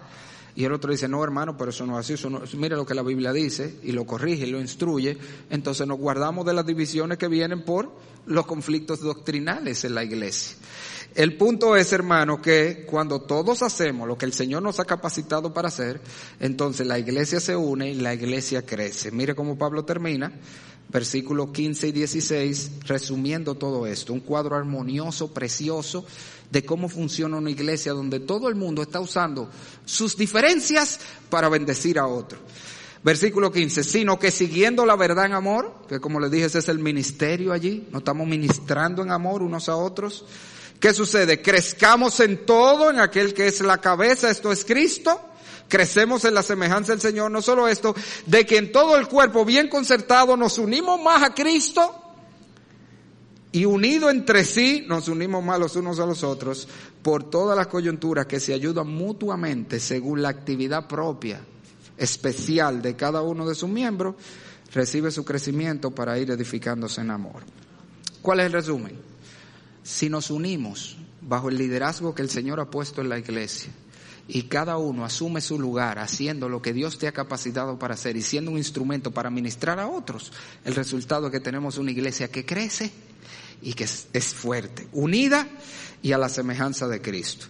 [0.55, 2.85] y el otro dice, no hermano, pero eso no es así, eso no, mire lo
[2.85, 5.17] que la Biblia dice, y lo corrige y lo instruye,
[5.49, 7.91] entonces nos guardamos de las divisiones que vienen por
[8.25, 10.55] los conflictos doctrinales en la iglesia.
[11.13, 15.53] El punto es, hermano, que cuando todos hacemos lo que el Señor nos ha capacitado
[15.53, 16.01] para hacer,
[16.39, 19.11] entonces la iglesia se une y la iglesia crece.
[19.11, 20.33] Mire cómo Pablo termina,
[20.89, 26.05] versículos 15 y 16, resumiendo todo esto, un cuadro armonioso, precioso,
[26.51, 29.49] de cómo funciona una iglesia donde todo el mundo está usando
[29.85, 32.39] sus diferencias para bendecir a otro.
[33.03, 36.69] Versículo 15, sino que siguiendo la verdad en amor, que como les dije ese es
[36.69, 40.25] el ministerio allí, nos estamos ministrando en amor unos a otros,
[40.79, 41.41] ¿Qué sucede?
[41.41, 45.19] Crezcamos en todo, en aquel que es la cabeza, esto es Cristo.
[45.67, 47.31] Crecemos en la semejanza del Señor.
[47.31, 51.33] No solo esto, de que en todo el cuerpo bien concertado nos unimos más a
[51.33, 52.04] Cristo
[53.55, 56.67] y unido entre sí nos unimos más los unos a los otros
[57.01, 61.39] por todas las coyunturas que se ayudan mutuamente según la actividad propia,
[61.97, 64.15] especial de cada uno de sus miembros,
[64.73, 67.43] recibe su crecimiento para ir edificándose en amor.
[68.21, 69.15] ¿Cuál es el resumen?
[69.85, 73.71] si nos unimos bajo el liderazgo que el Señor ha puesto en la iglesia
[74.27, 78.17] y cada uno asume su lugar haciendo lo que Dios te ha capacitado para hacer
[78.17, 80.33] y siendo un instrumento para ministrar a otros,
[80.65, 82.91] el resultado es que tenemos una iglesia que crece
[83.61, 85.47] y que es, fuerte, unida
[86.01, 87.47] y a la semejanza de Cristo.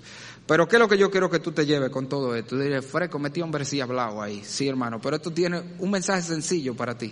[0.48, 2.58] Pero ¿qué es lo que yo quiero que tú te lleves con todo esto?
[2.58, 4.44] Diré, Freco, metí un versículo hablado ahí.
[4.46, 7.12] Sí, hermano, pero esto tiene un mensaje sencillo para ti.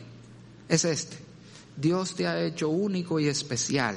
[0.70, 1.18] Es este.
[1.76, 3.96] Dios te ha hecho único y especial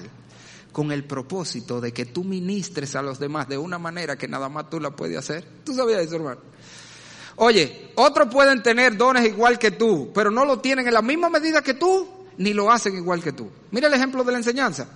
[0.72, 4.48] con el propósito de que tú ministres a los demás de una manera que nada
[4.48, 5.44] más tú la puedes hacer.
[5.64, 6.40] ¿Tú sabías eso, hermano?
[7.36, 11.28] Oye, otros pueden tener dones igual que tú, pero no lo tienen en la misma
[11.28, 13.50] medida que tú, ni lo hacen igual que tú.
[13.70, 14.88] Mira el ejemplo de la enseñanza.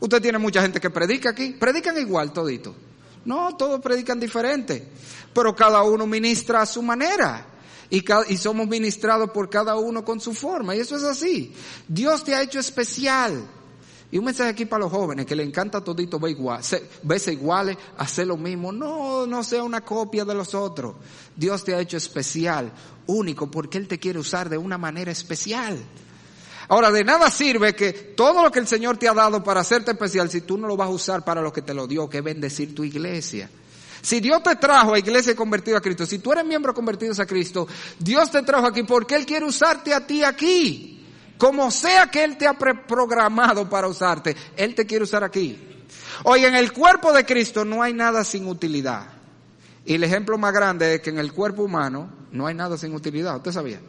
[0.00, 2.74] Usted tiene mucha gente que predica aquí, predican igual todito.
[3.24, 4.88] No, todos predican diferente,
[5.34, 7.46] pero cada uno ministra a su manera.
[7.88, 8.02] Y,
[8.36, 10.74] somos ministrados por cada uno con su forma.
[10.74, 11.54] Y eso es así.
[11.86, 13.46] Dios te ha hecho especial.
[14.10, 16.62] Y un mensaje aquí para los jóvenes que le encanta todito ver igual,
[17.02, 18.72] verse iguales, hacer lo mismo.
[18.72, 20.94] No, no sea una copia de los otros.
[21.34, 22.72] Dios te ha hecho especial,
[23.06, 25.78] único, porque Él te quiere usar de una manera especial.
[26.68, 29.92] Ahora, de nada sirve que todo lo que el Señor te ha dado para hacerte
[29.92, 32.20] especial, si tú no lo vas a usar para lo que te lo dio, que
[32.20, 33.48] bendecir tu iglesia.
[34.02, 37.26] Si Dios te trajo a iglesia convertida a Cristo, si tú eres miembro convertido a
[37.26, 37.66] Cristo,
[37.98, 41.04] Dios te trajo aquí porque Él quiere usarte a ti aquí.
[41.38, 45.58] Como sea que Él te ha programado para usarte, Él te quiere usar aquí.
[46.24, 49.08] Oye, en el cuerpo de Cristo no hay nada sin utilidad.
[49.84, 52.94] Y el ejemplo más grande es que en el cuerpo humano no hay nada sin
[52.94, 53.36] utilidad.
[53.36, 53.80] ¿Usted sabía?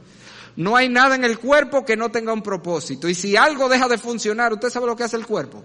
[0.57, 3.07] No hay nada en el cuerpo que no tenga un propósito.
[3.07, 5.63] Y si algo deja de funcionar, ¿usted sabe lo que hace el cuerpo?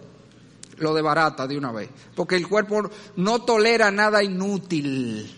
[0.76, 1.88] Lo de barata de una vez.
[2.14, 5.34] Porque el cuerpo no tolera nada inútil.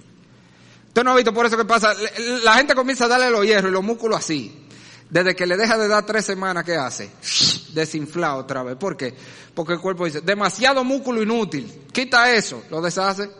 [0.89, 1.95] Usted no ha visto por eso que pasa.
[2.43, 4.67] La gente comienza a darle los hierros y los músculos así.
[5.09, 7.11] Desde que le deja de dar tres semanas, ¿qué hace?
[7.73, 8.75] Desinfla otra vez.
[8.77, 9.15] ¿Por qué?
[9.55, 11.85] Porque el cuerpo dice, demasiado músculo inútil.
[11.93, 12.65] Quita eso.
[12.71, 13.31] Lo deshace.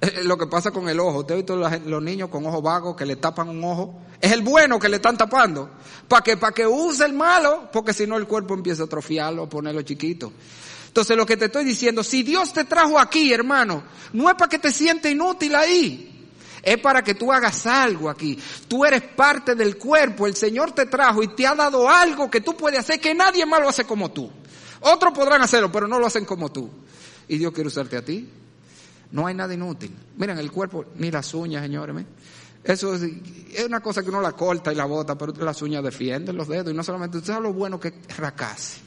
[0.00, 1.20] Eh, lo que pasa con el ojo.
[1.20, 4.00] Usted ha visto los niños con ojos vagos que le tapan un ojo.
[4.20, 5.70] Es el bueno que le están tapando.
[6.08, 7.68] ¿Para que Para que use el malo.
[7.72, 10.32] Porque si no el cuerpo empieza a atrofiarlo, ponerlo chiquito.
[10.86, 14.48] Entonces lo que te estoy diciendo, si Dios te trajo aquí, hermano, no es para
[14.48, 16.28] que te siente inútil ahí.
[16.62, 18.38] Es para que tú hagas algo aquí.
[18.68, 20.26] Tú eres parte del cuerpo.
[20.26, 23.44] El Señor te trajo y te ha dado algo que tú puedes hacer que nadie
[23.44, 24.30] más lo hace como tú.
[24.80, 26.70] Otros podrán hacerlo, pero no lo hacen como tú.
[27.28, 28.28] Y Dios quiere usarte a ti.
[29.12, 29.94] No hay nada inútil.
[30.16, 32.04] Miren, el cuerpo, ni las uñas, señores.
[32.62, 33.02] Eso es,
[33.66, 36.72] una cosa que uno la corta y la bota, pero las uñas defienden los dedos.
[36.72, 38.80] Y no solamente, usted sabe lo bueno que es racase.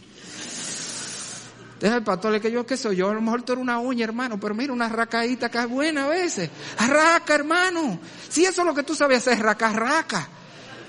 [1.81, 3.09] El pastor, que yo, ¿qué soy yo?
[3.09, 6.05] A lo mejor tú eres una uña, hermano, pero mira, una racaíta que es buena
[6.05, 6.49] a veces.
[6.77, 7.99] Raca, hermano.
[8.29, 10.29] Si eso es lo que tú sabes hacer, raca, raca.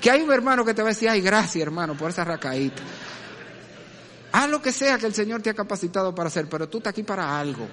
[0.00, 2.80] Que hay un hermano que te va a decir, ay, gracias, hermano, por esa racaíta.
[4.30, 6.92] Haz lo que sea que el Señor te ha capacitado para hacer, pero tú estás
[6.92, 7.66] aquí para algo.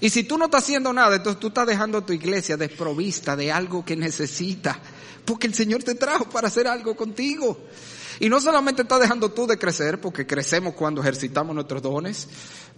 [0.00, 3.52] Y si tú no estás haciendo nada, entonces tú estás dejando tu iglesia desprovista de
[3.52, 4.78] algo que necesita.
[5.24, 7.58] Porque el Señor te trajo para hacer algo contigo.
[8.20, 12.28] Y no solamente está dejando tú de crecer, porque crecemos cuando ejercitamos nuestros dones,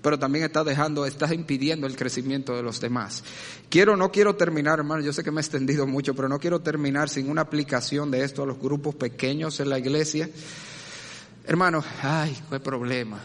[0.01, 3.23] pero también está dejando, estás impidiendo el crecimiento de los demás.
[3.69, 6.61] Quiero, no quiero terminar, hermano, yo sé que me he extendido mucho, pero no quiero
[6.61, 10.31] terminar sin una aplicación de esto a los grupos pequeños en la iglesia.
[11.45, 13.21] Hermano, ay, qué problema.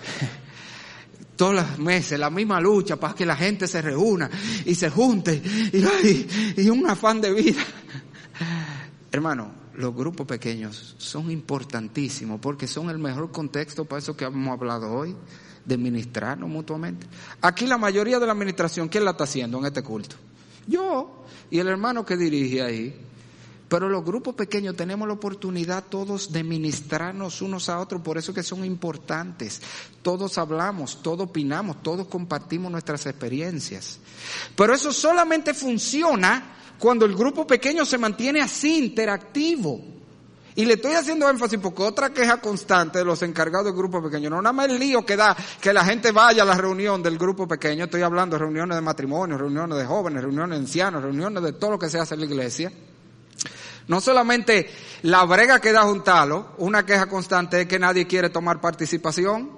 [1.41, 4.29] Todos los meses, la misma lucha para que la gente se reúna
[4.63, 5.41] y se junte
[6.55, 7.63] y, un afán de vida.
[9.11, 14.53] Hermano, los grupos pequeños son importantísimos porque son el mejor contexto para eso que hemos
[14.53, 15.15] hablado hoy,
[15.65, 17.07] de ministrarnos mutuamente.
[17.41, 20.17] Aquí la mayoría de la administración, ¿quién la está haciendo en este culto?
[20.67, 22.95] Yo y el hermano que dirige ahí.
[23.72, 28.34] Pero los grupos pequeños tenemos la oportunidad todos de ministrarnos unos a otros, por eso
[28.34, 29.61] que son importantes.
[30.01, 33.99] Todos hablamos, todos opinamos, todos compartimos nuestras experiencias.
[34.57, 39.80] Pero eso solamente funciona cuando el grupo pequeño se mantiene así, interactivo.
[40.53, 44.30] Y le estoy haciendo énfasis porque otra queja constante de los encargados del grupo pequeño,
[44.30, 47.17] no nada más el lío que da que la gente vaya a la reunión del
[47.17, 51.41] grupo pequeño, estoy hablando de reuniones de matrimonio, reuniones de jóvenes, reuniones de ancianos, reuniones
[51.41, 52.69] de todo lo que se hace en la iglesia.
[53.91, 54.71] No solamente
[55.01, 59.51] la brega que da juntarlo, una queja constante es que nadie quiere tomar participación.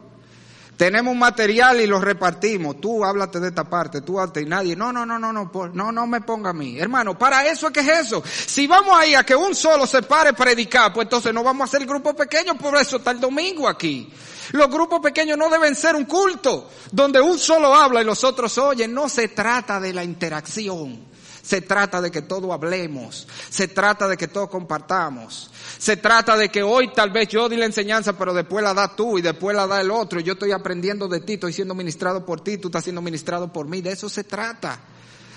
[0.76, 2.82] Tenemos material y lo repartimos.
[2.82, 4.76] Tú háblate de esta parte, tú háblate y nadie.
[4.76, 6.80] No, no, no, no, no, no, no me ponga a mí.
[6.80, 8.24] Hermano, para eso es que es eso.
[8.26, 11.66] Si vamos ahí a que un solo se pare predicar, pues entonces no vamos a
[11.66, 14.12] hacer grupos pequeños, por eso está el domingo aquí.
[14.54, 18.58] Los grupos pequeños no deben ser un culto donde un solo habla y los otros
[18.58, 18.96] oyen.
[18.96, 21.13] No se trata de la interacción.
[21.44, 23.28] Se trata de que todo hablemos.
[23.50, 25.52] Se trata de que todo compartamos.
[25.78, 28.96] Se trata de que hoy tal vez yo di la enseñanza, pero después la da
[28.96, 30.22] tú y después la da el otro.
[30.22, 33.68] Yo estoy aprendiendo de ti, estoy siendo ministrado por ti, tú estás siendo ministrado por
[33.68, 33.82] mí.
[33.82, 34.80] De eso se trata.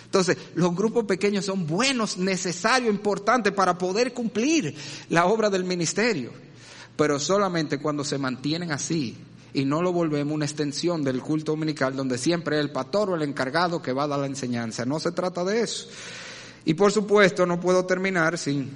[0.05, 4.77] Entonces, los grupos pequeños son buenos, necesarios, importantes para poder cumplir
[5.09, 6.33] la obra del ministerio.
[6.97, 9.17] Pero solamente cuando se mantienen así,
[9.53, 13.14] y no lo volvemos una extensión del culto dominical donde siempre es el pastor o
[13.16, 14.84] el encargado que va a dar la enseñanza.
[14.84, 15.88] No se trata de eso.
[16.64, 18.70] Y por supuesto no puedo terminar sin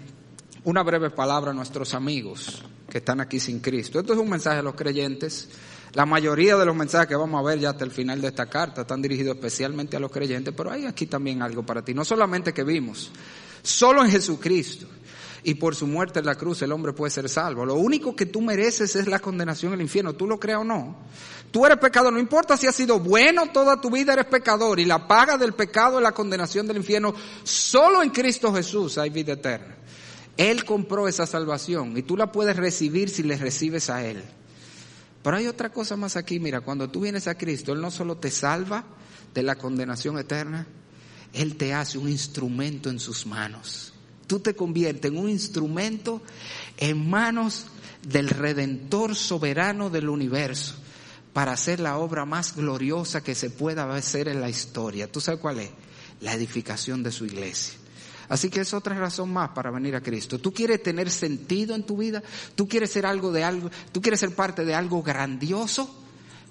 [0.64, 4.00] una breve palabra a nuestros amigos que están aquí sin Cristo.
[4.00, 5.48] Esto es un mensaje a los creyentes.
[5.94, 8.46] La mayoría de los mensajes que vamos a ver ya hasta el final de esta
[8.46, 11.94] carta están dirigidos especialmente a los creyentes, pero hay aquí también algo para ti.
[11.94, 13.10] No solamente que vimos,
[13.62, 14.86] solo en Jesucristo
[15.42, 17.64] y por su muerte en la cruz el hombre puede ser salvo.
[17.64, 20.96] Lo único que tú mereces es la condenación el infierno, tú lo creas o no.
[21.50, 24.84] Tú eres pecador, no importa si has sido bueno toda tu vida, eres pecador y
[24.84, 27.14] la paga del pecado es la condenación del infierno.
[27.42, 29.76] Solo en Cristo Jesús hay vida eterna.
[30.36, 34.22] Él compró esa salvación y tú la puedes recibir si le recibes a Él.
[35.22, 38.16] Pero hay otra cosa más aquí, mira, cuando tú vienes a Cristo, Él no solo
[38.16, 38.84] te salva
[39.34, 40.66] de la condenación eterna,
[41.34, 43.92] Él te hace un instrumento en sus manos
[44.30, 46.22] tú te conviertes en un instrumento
[46.76, 47.66] en manos
[48.06, 50.76] del Redentor soberano del universo
[51.32, 55.10] para hacer la obra más gloriosa que se pueda hacer en la historia.
[55.10, 55.70] ¿Tú sabes cuál es?
[56.20, 57.74] La edificación de su iglesia.
[58.28, 60.38] Así que es otra razón más para venir a Cristo.
[60.38, 62.22] Tú quieres tener sentido en tu vida,
[62.54, 65.92] tú quieres ser algo de algo, tú quieres ser parte de algo grandioso.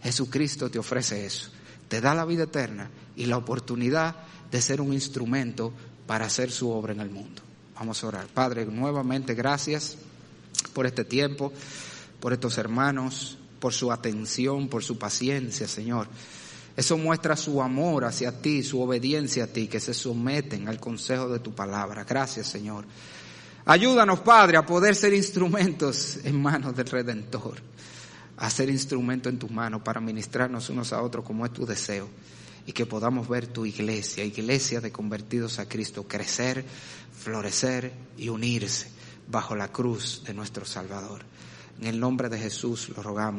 [0.04, 1.50] Jesucristo te ofrece eso.
[1.88, 4.18] Te da la vida eterna y la oportunidad
[4.52, 5.72] de ser un instrumento
[6.06, 7.44] para hacer su obra en el mundo.
[7.80, 8.28] Vamos a orar.
[8.28, 9.96] Padre, nuevamente gracias
[10.74, 11.54] por este tiempo,
[12.20, 16.10] por estos hermanos, por su atención, por su paciencia, Señor.
[16.76, 21.30] Eso muestra su amor hacia ti, su obediencia a ti, que se someten al consejo
[21.30, 22.04] de tu palabra.
[22.04, 22.84] Gracias, Señor.
[23.64, 27.62] Ayúdanos, Padre, a poder ser instrumentos en manos del Redentor,
[28.36, 32.10] a ser instrumento en tus manos para ministrarnos unos a otros como es tu deseo
[32.70, 36.64] y que podamos ver tu iglesia, iglesia de convertidos a Cristo, crecer
[37.20, 38.90] florecer y unirse
[39.28, 41.22] bajo la cruz de nuestro Salvador.
[41.80, 43.38] En el nombre de Jesús lo rogamos.